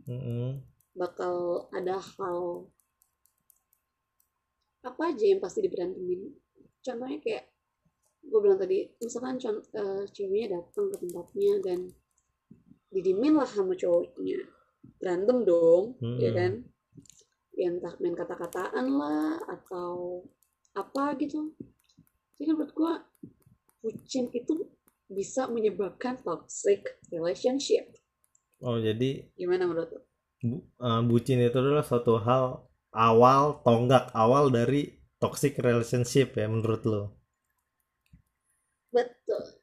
Mm-mm. 0.06 0.62
bakal 0.94 1.66
ada 1.74 1.98
hal 1.98 2.70
apa 4.86 5.02
aja 5.10 5.24
yang 5.26 5.42
pasti 5.42 5.66
diberantemin 5.66 6.30
contohnya 6.84 7.18
kayak 7.18 7.44
gue 8.24 8.40
bilang 8.40 8.60
tadi 8.60 8.86
misalkan 9.02 9.36
eh, 9.40 10.04
ceweknya 10.08 10.60
datang 10.60 10.92
ke 10.92 10.96
tempatnya 11.02 11.52
dan 11.64 11.80
didimin 12.94 13.34
lah 13.34 13.48
sama 13.48 13.74
cowoknya 13.74 14.46
berantem 15.02 15.42
dong 15.42 15.98
Mm-mm. 15.98 16.18
ya 16.22 16.30
kan 16.30 16.52
ya 17.58 17.66
entah 17.70 17.94
main 17.98 18.14
kata-kataan 18.14 18.86
lah 18.94 19.38
atau 19.50 20.22
apa 20.74 21.14
gitu 21.18 21.54
jadi 22.38 22.50
menurut 22.54 22.72
gue 22.74 22.92
bucin 23.84 24.32
itu 24.32 24.54
bisa 25.06 25.46
menyebabkan 25.46 26.18
toxic 26.24 26.98
relationship. 27.12 27.84
Oh, 28.64 28.80
jadi 28.80 29.28
Gimana 29.36 29.68
menurut 29.68 29.90
lo? 29.92 30.00
bu, 30.42 30.56
eh, 30.88 31.02
bucin 31.08 31.38
itu 31.44 31.56
adalah 31.62 31.84
suatu 31.84 32.14
hal 32.26 32.44
awal 32.94 33.60
tonggak 33.66 34.04
awal 34.16 34.44
dari 34.48 34.82
toxic 35.22 35.52
relationship 35.60 36.28
ya 36.40 36.46
menurut 36.48 36.82
lo. 36.92 37.02
Betul. 38.92 39.53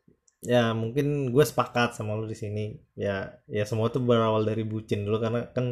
Ya, 0.42 0.74
mungkin 0.82 1.30
gue 1.34 1.46
sepakat 1.46 1.90
sama 1.98 2.18
lu 2.18 2.26
di 2.26 2.38
sini. 2.44 2.66
Ya, 2.98 3.16
ya 3.58 3.64
semua 3.70 3.88
tuh 3.94 4.02
berawal 4.02 4.42
dari 4.50 4.64
bucin 4.66 5.06
dulu 5.06 5.18
karena 5.22 5.42
kan 5.56 5.66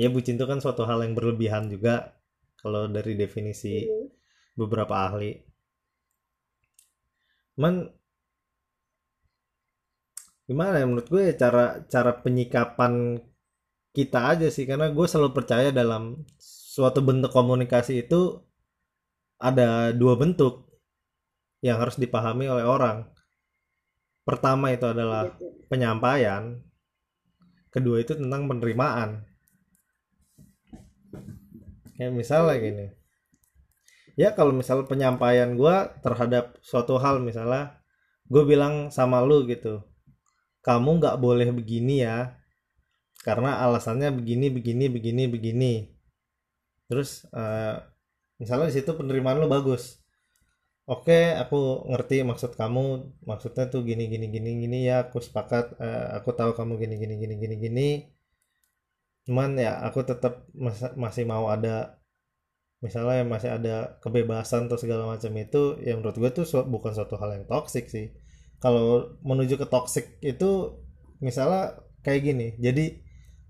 ya 0.00 0.08
bucin 0.14 0.36
itu 0.40 0.46
kan 0.50 0.58
suatu 0.64 0.82
hal 0.88 0.98
yang 1.04 1.12
berlebihan 1.18 1.64
juga 1.74 1.94
kalau 2.60 2.88
dari 2.96 3.12
definisi 3.22 3.84
Mhm. 3.84 4.04
beberapa 4.60 4.94
ahli. 5.08 5.30
Cuman 7.56 7.92
gimana 10.48 10.80
ya 10.80 10.86
menurut 10.88 11.08
gue 11.12 11.22
ya 11.30 11.34
cara 11.42 11.64
cara 11.92 12.12
penyikapan 12.24 12.92
kita 13.96 14.20
aja 14.32 14.48
sih 14.56 14.64
karena 14.70 14.86
gue 14.96 15.06
selalu 15.12 15.30
percaya 15.38 15.68
dalam 15.80 16.04
suatu 16.74 17.00
bentuk 17.08 17.30
komunikasi 17.38 17.92
itu 18.06 18.20
ada 19.48 19.90
dua 19.94 20.14
bentuk 20.18 20.54
yang 21.62 21.78
harus 21.82 21.96
dipahami 21.98 22.46
oleh 22.50 22.66
orang. 22.66 23.06
Pertama 24.28 24.68
itu 24.76 24.84
adalah 24.84 25.32
Gitu. 25.32 25.48
penyampaian, 25.72 26.60
kedua 27.72 28.04
itu 28.04 28.12
tentang 28.12 28.44
penerimaan. 28.44 29.24
Kayak 31.96 32.12
misalnya 32.12 32.60
gini, 32.60 32.86
ya 34.20 34.36
kalau 34.36 34.52
misal 34.52 34.84
penyampaian 34.84 35.56
gue 35.56 35.76
terhadap 36.04 36.60
suatu 36.60 37.00
hal 37.00 37.24
misalnya, 37.24 37.80
gue 38.28 38.44
bilang 38.44 38.92
sama 38.92 39.24
lu 39.24 39.48
gitu, 39.48 39.80
kamu 40.60 41.00
nggak 41.00 41.16
boleh 41.16 41.48
begini 41.48 42.04
ya, 42.04 42.36
karena 43.24 43.64
alasannya 43.64 44.12
begini, 44.12 44.52
begini, 44.52 44.92
begini, 44.92 45.22
begini. 45.24 45.74
Terus 46.84 47.24
eh, 47.32 47.80
misalnya 48.36 48.68
di 48.68 48.76
situ 48.76 48.92
penerimaan 48.92 49.40
lu 49.40 49.48
bagus. 49.48 49.96
Oke, 50.94 51.18
aku 51.42 51.58
ngerti 51.90 52.16
maksud 52.30 52.52
kamu. 52.60 52.84
Maksudnya 53.30 53.64
tuh 53.72 53.80
gini 53.88 54.04
gini 54.12 54.26
gini 54.34 54.50
gini 54.62 54.78
ya. 54.88 54.96
Aku 55.04 55.18
sepakat. 55.26 55.64
eh, 55.86 56.06
aku 56.18 56.30
tahu 56.38 56.50
kamu 56.58 56.72
gini 56.82 56.94
gini 57.02 57.14
gini 57.22 57.34
gini 57.42 57.54
gini. 57.64 57.88
Cuman 59.26 59.50
ya 59.64 59.72
aku 59.86 60.00
tetap 60.10 60.32
mas- 60.64 60.96
masih 61.04 61.24
mau 61.32 61.44
ada 61.54 61.74
misalnya 62.84 63.22
masih 63.34 63.50
ada 63.58 63.76
kebebasan 64.04 64.62
atau 64.70 64.78
segala 64.82 65.04
macam 65.12 65.32
itu 65.44 65.62
ya 65.86 65.92
menurut 65.98 66.16
gue 66.22 66.30
tuh 66.38 66.46
su- 66.52 66.68
bukan 66.74 66.92
suatu 66.96 67.14
hal 67.20 67.30
yang 67.36 67.46
toksik 67.52 67.86
sih. 67.94 68.06
Kalau 68.64 68.86
menuju 69.28 69.54
ke 69.62 69.66
toksik 69.74 70.06
itu 70.32 70.50
misalnya 71.26 71.62
kayak 72.06 72.22
gini. 72.28 72.46
Jadi 72.66 72.84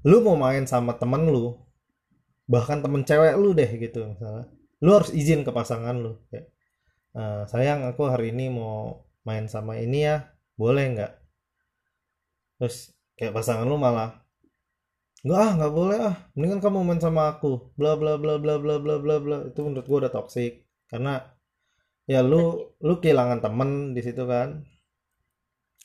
lu 0.09 0.19
mau 0.27 0.37
main 0.45 0.65
sama 0.73 0.93
temen 1.01 1.23
lu, 1.35 1.57
bahkan 2.49 2.79
temen 2.85 3.03
cewek 3.09 3.35
lu 3.43 3.51
deh 3.57 3.71
gitu 3.85 3.99
misalnya. 4.13 4.45
Lu 4.85 4.91
harus 4.97 5.11
izin 5.13 5.43
ke 5.47 5.51
pasangan 5.53 5.97
lu. 6.05 6.13
Kayak, 6.33 6.47
"Eh, 7.19 7.43
sayang 7.51 7.81
aku 7.91 8.03
hari 8.13 8.31
ini 8.31 8.47
mau 8.59 9.03
main 9.27 9.45
sama 9.51 9.73
ini 9.83 10.07
ya. 10.07 10.17
Boleh 10.55 10.85
nggak? 10.95 11.13
Terus 12.59 12.77
kayak 13.19 13.35
pasangan 13.35 13.67
lu 13.67 13.79
malah 13.79 14.11
nggak 15.27 15.41
ah 15.47 15.51
nggak 15.59 15.75
boleh 15.75 15.99
ah. 15.99 16.17
Mendingan 16.39 16.63
kamu 16.63 16.79
main 16.87 17.03
sama 17.03 17.23
aku. 17.33 17.75
Bla 17.75 17.99
bla 17.99 18.15
bla 18.23 18.39
bla 18.39 18.55
bla 18.63 18.77
bla 18.79 18.97
bla 19.03 19.17
bla. 19.19 19.37
Itu 19.51 19.67
menurut 19.67 19.87
gua 19.91 19.99
udah 20.07 20.13
toksik 20.15 20.53
karena 20.91 21.15
ya 22.07 22.23
lu 22.23 22.43
lu 22.87 22.95
kehilangan 23.03 23.43
temen 23.43 23.71
di 23.97 24.01
situ 24.07 24.23
kan. 24.25 24.63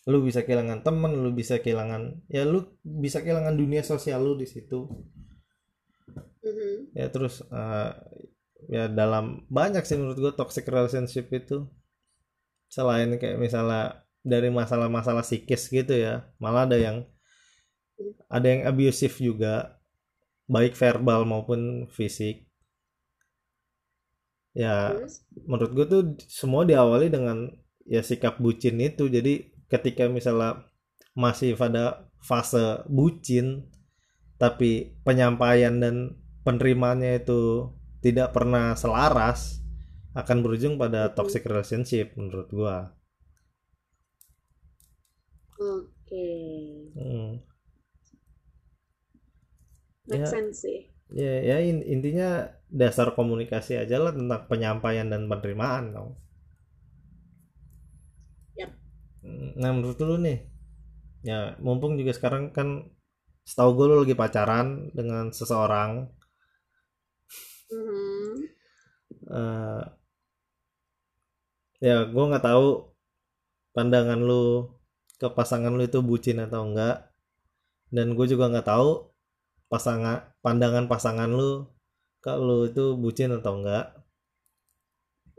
Lu 0.06 0.22
bisa 0.22 0.46
kehilangan 0.46 0.86
temen 0.86 1.12
lu 1.24 1.34
bisa 1.34 1.58
kehilangan 1.63 2.30
ya 2.30 2.46
lu 2.46 2.78
bisa 2.86 3.26
kehilangan 3.26 3.56
dunia 3.58 3.82
sosial 3.82 4.22
lu 4.22 4.38
di 4.38 4.46
situ. 4.46 4.86
Mhm. 6.43 6.91
ya 6.91 7.08
terus 7.08 7.39
eh, 7.48 7.91
ya 8.69 8.88
dalam 8.91 9.43
banyak 9.47 9.84
sih 9.84 9.97
menurut 9.99 10.19
gue 10.19 10.34
toxic 10.36 10.67
relationship 10.67 11.28
itu. 11.34 11.67
Selain 12.67 13.10
kayak 13.17 13.38
misalnya 13.38 14.04
dari 14.23 14.47
masalah-masalah 14.49 15.21
psikis 15.21 15.67
gitu 15.67 15.93
ya 15.93 16.23
malah 16.39 16.63
ada 16.63 16.80
yang 16.80 17.04
ada 18.32 18.47
yang 18.47 18.63
abusive 18.63 19.13
juga 19.19 19.78
baik 20.47 20.73
verbal 20.76 21.28
maupun 21.28 21.88
fisik. 21.91 22.47
Ya 24.54 24.93
Terus? 24.93 25.26
menurut 25.49 25.71
gue 25.73 25.86
tuh 25.89 26.04
semua 26.30 26.63
diawali 26.63 27.10
dengan 27.10 27.49
ya 27.84 28.02
sikap 28.02 28.39
bucin 28.39 28.80
itu. 28.80 29.10
Jadi 29.10 29.54
ketika 29.67 30.08
misalnya 30.08 30.63
masih 31.13 31.54
pada 31.58 32.10
fase 32.23 32.82
bucin 32.89 33.67
tapi 34.41 34.97
penyampaian 35.06 35.78
dan 35.78 36.17
penerimaannya 36.43 37.21
itu 37.21 37.69
tidak 38.06 38.30
pernah 38.36 38.76
selaras 38.76 39.39
akan 40.13 40.38
berujung 40.46 40.76
pada 40.82 41.02
toxic 41.18 41.44
relationship 41.50 42.13
menurut 42.20 42.48
gua. 42.54 42.78
Oke. 45.60 46.24
Hmm. 46.96 47.44
Make 50.08 50.20
Ya. 50.22 50.26
sense 50.32 50.58
sih. 50.63 50.80
Ya, 51.13 51.34
ya 51.50 51.58
in- 51.70 51.86
intinya 51.96 52.30
dasar 52.82 53.08
komunikasi 53.18 53.74
aja 53.84 53.98
lah 54.04 54.13
tentang 54.18 54.42
penyampaian 54.52 55.08
dan 55.13 55.22
penerimaan 55.32 55.86
dong. 55.96 56.10
Yap. 58.58 58.74
Nah 59.62 59.72
menurut 59.76 59.98
lu 60.04 60.16
nih, 60.20 60.38
ya 61.30 61.39
mumpung 61.66 61.94
juga 62.00 62.12
sekarang 62.18 62.44
kan 62.58 62.70
setahu 63.50 63.72
gue 63.78 63.86
lu 63.92 63.96
lagi 64.04 64.16
pacaran 64.18 64.68
dengan 64.98 65.32
seseorang, 65.32 65.92
Eh 69.33 69.83
ya 71.83 72.07
gue 72.07 72.23
nggak 72.29 72.45
tahu 72.47 72.95
pandangan 73.75 74.19
lu 74.23 74.71
ke 75.19 75.27
pasangan 75.31 75.71
lu 75.75 75.83
itu 75.83 75.99
bucin 76.03 76.39
atau 76.43 76.67
enggak, 76.67 77.12
dan 77.91 78.15
gue 78.17 78.25
juga 78.27 78.51
nggak 78.51 78.67
tahu 78.67 79.13
pasangan 79.71 80.31
pandangan 80.43 80.86
pasangan 80.91 81.29
lu 81.31 81.67
kalau 82.23 82.67
itu 82.67 82.95
bucin 82.95 83.36
atau 83.36 83.59
enggak. 83.59 83.95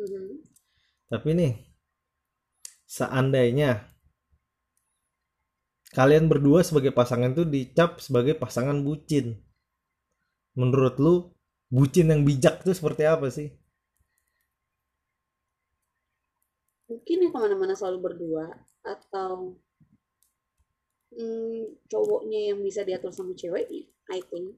Mhm. 0.00 0.42
Tapi 1.08 1.28
nih, 1.36 1.52
seandainya 2.88 3.86
kalian 5.94 6.26
berdua 6.26 6.66
sebagai 6.66 6.90
pasangan 6.90 7.30
itu 7.30 7.46
dicap 7.46 8.02
sebagai 8.02 8.34
pasangan 8.34 8.82
bucin, 8.82 9.38
menurut 10.58 10.98
lu 10.98 11.33
bucin 11.74 12.06
yang 12.14 12.22
bijak 12.22 12.62
itu 12.62 12.70
seperti 12.70 13.02
apa 13.02 13.26
sih? 13.34 13.50
Mungkin 16.86 17.26
yang 17.26 17.32
ke 17.34 17.38
mana-mana 17.42 17.74
selalu 17.74 17.98
berdua 17.98 18.46
atau 18.86 19.58
hmm, 21.10 21.90
cowoknya 21.90 22.54
yang 22.54 22.62
bisa 22.62 22.86
diatur 22.86 23.10
sama 23.10 23.34
ceweknya, 23.34 23.90
I 24.14 24.22
think. 24.30 24.54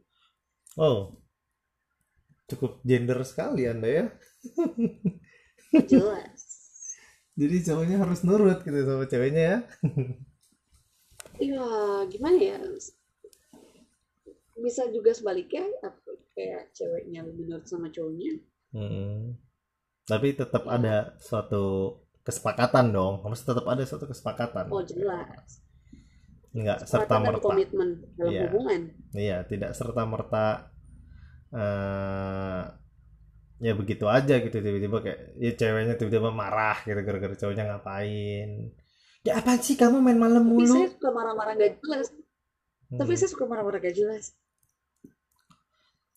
Oh, 0.77 1.17
cukup 2.53 2.85
gender 2.85 3.25
sekali 3.25 3.65
anda 3.65 3.89
ya. 3.89 4.07
Jelas. 5.89 6.43
Jadi 7.41 7.57
cowoknya 7.69 7.97
harus 8.01 8.21
nurut 8.25 8.61
gitu 8.61 8.81
sama 8.85 9.09
ceweknya 9.09 9.43
ya. 9.43 9.59
Iya, 11.37 11.69
gimana 12.09 12.41
ya? 12.41 12.57
Bisa 14.57 14.89
juga 14.89 15.13
sebaliknya, 15.13 15.69
apa- 15.81 16.17
kayak 16.33 16.73
ceweknya 16.73 17.25
lebih 17.25 17.45
nurut 17.47 17.65
sama 17.65 17.89
cowoknya. 17.89 18.33
Hmm. 18.73 19.37
Tapi 20.05 20.33
tetap 20.33 20.65
Ya. 20.65 20.73
ada 20.77 20.95
suatu 21.19 21.65
kesepakatan 22.23 22.91
dong. 22.91 23.21
Harus 23.23 23.41
tetap 23.41 23.65
ada 23.65 23.83
suatu 23.83 24.05
kesepakatan. 24.05 24.69
Oh, 24.69 24.81
jelas. 24.81 25.61
Enggak 26.53 26.89
serta 26.89 27.21
merta. 27.21 27.41
komitmen 27.43 28.01
dalam 28.17 28.33
Iya. 28.33 28.43
hubungan. 28.49 28.81
Iya, 29.13 29.37
tidak 29.45 29.71
serta 29.73 30.03
merta 30.05 30.73
eh 31.53 32.63
ya 33.57 33.73
begitu 33.73 34.05
aja 34.05 34.37
gitu 34.37 34.53
tiba-tiba 34.53 35.01
kayak 35.01 35.21
ya 35.37 35.53
ceweknya 35.55 35.95
tiba-tiba 35.97 36.29
marah 36.29 36.77
gitu 36.83 36.97
gara-gara 36.97 37.35
cowoknya 37.35 37.65
ngapain. 37.67 38.73
Ya 39.25 39.41
apaan 39.41 39.59
sih 39.59 39.75
kamu 39.75 39.99
main 39.99 40.17
malam 40.17 40.45
Tapi 40.45 40.53
mulu? 40.53 40.75
saya 40.77 40.89
suka 40.93 41.09
marah-marah 41.11 41.53
gak 41.57 41.73
jelas. 41.81 42.07
Tapi 42.87 43.11
Hmm, 43.11 43.19
saya 43.19 43.31
suka 43.31 43.45
marah-marah 43.45 43.81
gak 43.81 43.97
jelas. 43.97 44.25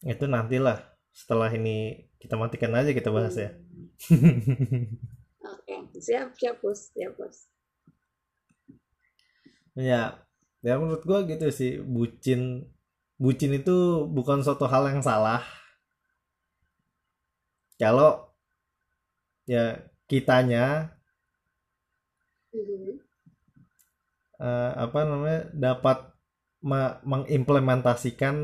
Itu 0.03 0.25
nantilah 0.27 0.77
setelah 1.12 1.49
ini 1.51 2.07
kita 2.21 2.35
matikan 2.39 2.71
aja 2.75 2.91
kita 2.95 3.09
bahas 3.12 3.35
ya. 3.35 3.49
Oke, 5.53 5.75
siap, 6.05 6.29
siap 6.39 6.55
bos, 6.63 6.79
siap 6.95 7.13
bos. 7.19 7.38
Ya, 9.77 10.19
ya 10.65 10.73
menurut 10.81 11.03
gua 11.07 11.19
gitu 11.29 11.47
sih 11.53 11.79
bucin 11.79 12.67
bucin 13.19 13.51
itu 13.59 13.71
bukan 14.15 14.39
suatu 14.45 14.65
hal 14.67 14.83
yang 14.91 15.01
salah. 15.03 15.43
Kalau 17.79 18.31
ya 19.51 19.65
kitanya 20.07 20.95
Mhm. 22.53 22.99
eh, 24.39 24.71
apa 24.85 24.99
namanya 25.09 25.39
dapat 25.65 25.97
ma- 26.69 26.99
mengimplementasikan 27.12 28.35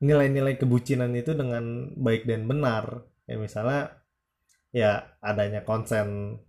nilai-nilai 0.00 0.56
kebucinan 0.56 1.12
itu 1.12 1.36
dengan 1.36 1.92
baik 1.96 2.24
dan 2.24 2.48
benar. 2.48 3.04
Ya 3.28 3.36
misalnya 3.36 4.00
ya 4.72 5.16
adanya 5.20 5.62
konsen 5.62 6.40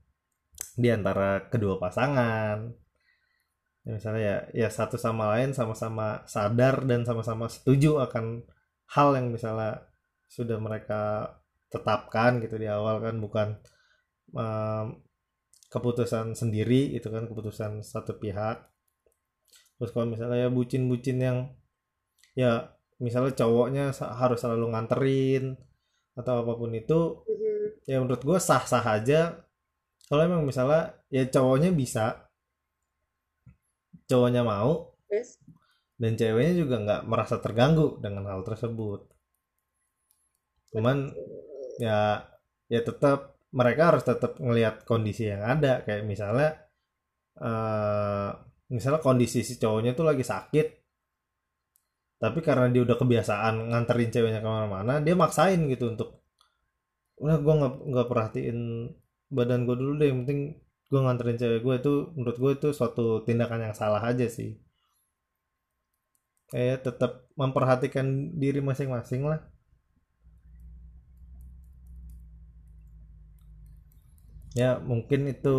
di 0.75 0.87
antara 0.87 1.51
kedua 1.51 1.77
pasangan. 1.77 2.71
Ya 3.83 3.89
misalnya 3.91 4.21
ya 4.21 4.37
ya 4.65 4.69
satu 4.71 4.95
sama 4.95 5.35
lain 5.35 5.51
sama-sama 5.51 6.23
sadar 6.25 6.87
dan 6.87 7.03
sama-sama 7.03 7.51
setuju 7.51 7.99
akan 8.07 8.47
hal 8.91 9.19
yang 9.19 9.35
misalnya 9.35 9.83
sudah 10.31 10.57
mereka 10.59 11.35
tetapkan 11.71 12.39
gitu 12.43 12.55
di 12.59 12.67
awal 12.67 12.99
kan 13.03 13.15
bukan 13.19 13.47
em, 14.35 14.85
keputusan 15.71 16.35
sendiri 16.35 16.91
itu 16.95 17.07
kan 17.07 17.27
keputusan 17.27 17.83
satu 17.83 18.15
pihak. 18.19 18.67
Terus 19.79 19.91
kalau 19.95 20.07
misalnya 20.13 20.47
ya 20.47 20.49
bucin-bucin 20.51 21.17
yang 21.19 21.37
ya 22.37 22.75
misalnya 23.01 23.33
cowoknya 23.33 23.83
harus 23.97 24.37
selalu 24.39 24.65
nganterin 24.71 25.57
atau 26.13 26.45
apa 26.45 26.53
pun 26.55 26.71
itu 26.75 26.99
Mhm. 27.25 27.89
ya 27.89 27.97
menurut 27.99 28.21
gue 28.21 28.37
sah-sah 28.39 28.85
aja. 28.85 29.41
Kalau 30.05 30.21
emang 30.21 30.43
misalnya 30.45 30.93
ya 31.09 31.23
cowoknya 31.25 31.71
bisa. 31.73 32.29
Cowoknya 34.05 34.43
mau 34.43 34.91
Terus? 35.07 35.39
dan 35.95 36.13
ceweknya 36.19 36.53
juga 36.57 36.75
nggak 36.83 37.01
merasa 37.07 37.39
terganggu 37.39 37.97
dengan 38.03 38.27
hal 38.27 38.43
tersebut. 38.43 39.07
Cuman 40.71 41.11
ya 41.79 42.27
ya 42.67 42.79
tetap 42.83 43.39
mereka 43.51 43.91
harus 43.95 44.03
tetap 44.03 44.35
ngelihat 44.39 44.83
kondisi 44.83 45.27
yang 45.31 45.43
ada. 45.43 45.81
Kayak 45.87 46.03
misalnya 46.07 46.49
eh 47.39 48.29
misalnya 48.71 48.99
kondisi 49.03 49.43
si 49.43 49.55
cowoknya 49.57 49.95
tuh 49.95 50.05
lagi 50.07 50.23
sakit 50.23 50.67
tapi 52.21 52.39
karena 52.45 52.69
dia 52.69 52.85
udah 52.85 52.97
kebiasaan 53.01 53.73
nganterin 53.73 54.13
ceweknya 54.13 54.45
ke 54.45 54.49
mana-mana 54.49 55.01
dia 55.01 55.17
maksain 55.17 55.65
gitu 55.65 55.89
untuk 55.89 56.21
udah 57.17 57.37
gue 57.41 57.53
nggak 57.59 57.73
nggak 57.89 58.07
perhatiin 58.07 58.57
badan 59.33 59.65
gue 59.65 59.75
dulu 59.77 59.93
deh 59.97 60.07
yang 60.13 60.21
penting 60.25 60.61
gue 60.91 60.99
nganterin 60.99 61.39
cewek 61.39 61.61
gue 61.63 61.75
itu 61.79 61.93
menurut 62.19 62.37
gue 62.37 62.51
itu 62.59 62.67
suatu 62.75 63.23
tindakan 63.23 63.71
yang 63.71 63.75
salah 63.75 64.03
aja 64.03 64.27
sih. 64.27 64.59
Kayak 66.51 66.83
tetap 66.83 67.31
memperhatikan 67.39 68.35
diri 68.35 68.59
masing-masing 68.59 69.23
lah. 69.23 69.39
Ya 74.51 74.83
mungkin 74.83 75.31
itu 75.31 75.57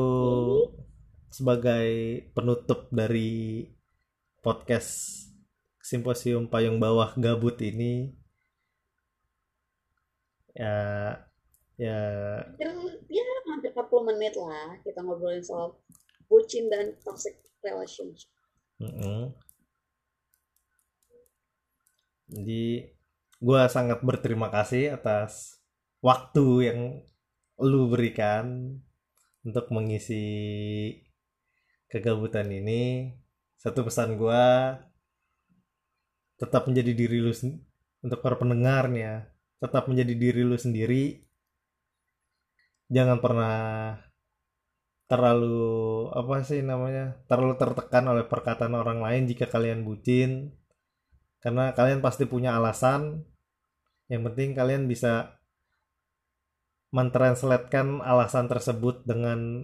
sebagai 1.32 1.88
penutup 2.36 2.92
dari 2.92 3.64
podcast 4.44 5.21
simposium 5.82 6.46
payung 6.46 6.78
bawah 6.78 7.10
gabut 7.18 7.58
ini 7.58 8.14
ya 10.54 10.78
ya 11.74 11.98
ya 13.10 13.26
hampir 13.50 13.74
40 13.74 14.08
menit 14.14 14.38
lah 14.38 14.78
kita 14.86 15.02
ngobrolin 15.02 15.42
soal 15.42 15.74
bucin 16.30 16.70
dan 16.70 16.94
toxic 17.02 17.36
relationship. 17.66 18.30
mm-mm. 18.78 19.34
jadi 22.30 22.94
gue 23.42 23.62
sangat 23.66 23.98
berterima 24.06 24.48
kasih 24.54 24.94
atas 24.94 25.58
waktu 25.98 26.46
yang 26.70 26.80
lu 27.58 27.90
berikan 27.90 28.78
untuk 29.42 29.66
mengisi 29.74 30.30
kegabutan 31.90 32.46
ini 32.54 33.12
satu 33.58 33.82
pesan 33.82 34.14
gue 34.14 34.46
tetap 36.42 36.66
menjadi 36.66 36.90
diri 36.90 37.22
lu 37.22 37.30
untuk 38.02 38.18
para 38.18 38.34
pendengarnya 38.34 39.30
tetap 39.62 39.86
menjadi 39.86 40.14
diri 40.18 40.42
lu 40.42 40.58
sendiri. 40.58 41.22
Jangan 42.90 43.22
pernah 43.22 43.56
terlalu 45.06 46.10
apa 46.10 46.42
sih 46.42 46.66
namanya 46.66 47.14
terlalu 47.30 47.54
tertekan 47.62 48.10
oleh 48.10 48.26
perkataan 48.26 48.74
orang 48.74 48.98
lain 48.98 49.30
jika 49.30 49.46
kalian 49.46 49.86
bucin. 49.86 50.50
Karena 51.38 51.70
kalian 51.70 52.02
pasti 52.02 52.26
punya 52.26 52.58
alasan. 52.58 53.22
Yang 54.10 54.22
penting 54.34 54.50
kalian 54.58 54.90
bisa 54.90 55.38
mentranslatekan 56.92 58.02
alasan 58.02 58.50
tersebut 58.50 59.06
dengan 59.06 59.62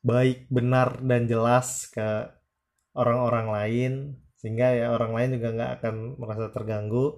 baik 0.00 0.48
benar 0.48 1.02
dan 1.04 1.26
jelas 1.28 1.90
ke 1.90 2.32
orang-orang 2.96 3.46
lain 3.50 3.92
sehingga 4.44 4.76
ya 4.76 4.92
orang 4.92 5.16
lain 5.16 5.40
juga 5.40 5.48
nggak 5.56 5.72
akan 5.80 5.94
merasa 6.20 6.52
terganggu. 6.52 7.16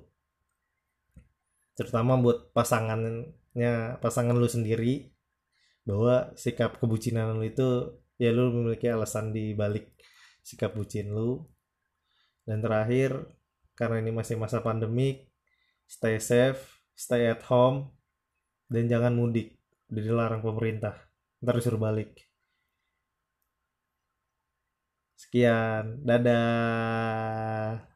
Terutama 1.75 2.15
buat 2.23 2.55
pasangannya 2.55 3.99
pasangan 3.99 4.39
lu 4.39 4.47
sendiri. 4.47 5.11
Bahwa 5.83 6.31
sikap 6.39 6.79
kebucinan 6.79 7.35
lu 7.35 7.43
itu 7.43 7.99
ya 8.23 8.31
lu 8.31 8.55
memiliki 8.55 8.87
alasan 8.87 9.35
di 9.35 9.59
balik 9.59 9.91
sikap 10.47 10.79
bucin 10.79 11.11
lu. 11.11 11.43
Dan 12.47 12.62
terakhir 12.62 13.27
karena 13.75 14.07
ini 14.07 14.15
masih 14.15 14.39
masa 14.39 14.62
pandemik 14.62 15.27
stay 15.91 16.23
safe 16.23 16.62
stay 16.95 17.27
at 17.27 17.43
home 17.51 17.91
dan 18.71 18.87
jangan 18.87 19.19
mudik. 19.19 19.59
Dilarang 19.91 20.47
pemerintah. 20.47 20.95
Ntar 21.43 21.59
disuruh 21.59 21.83
balik 21.83 22.26
sekian 25.17 26.05
dadah 26.07 27.96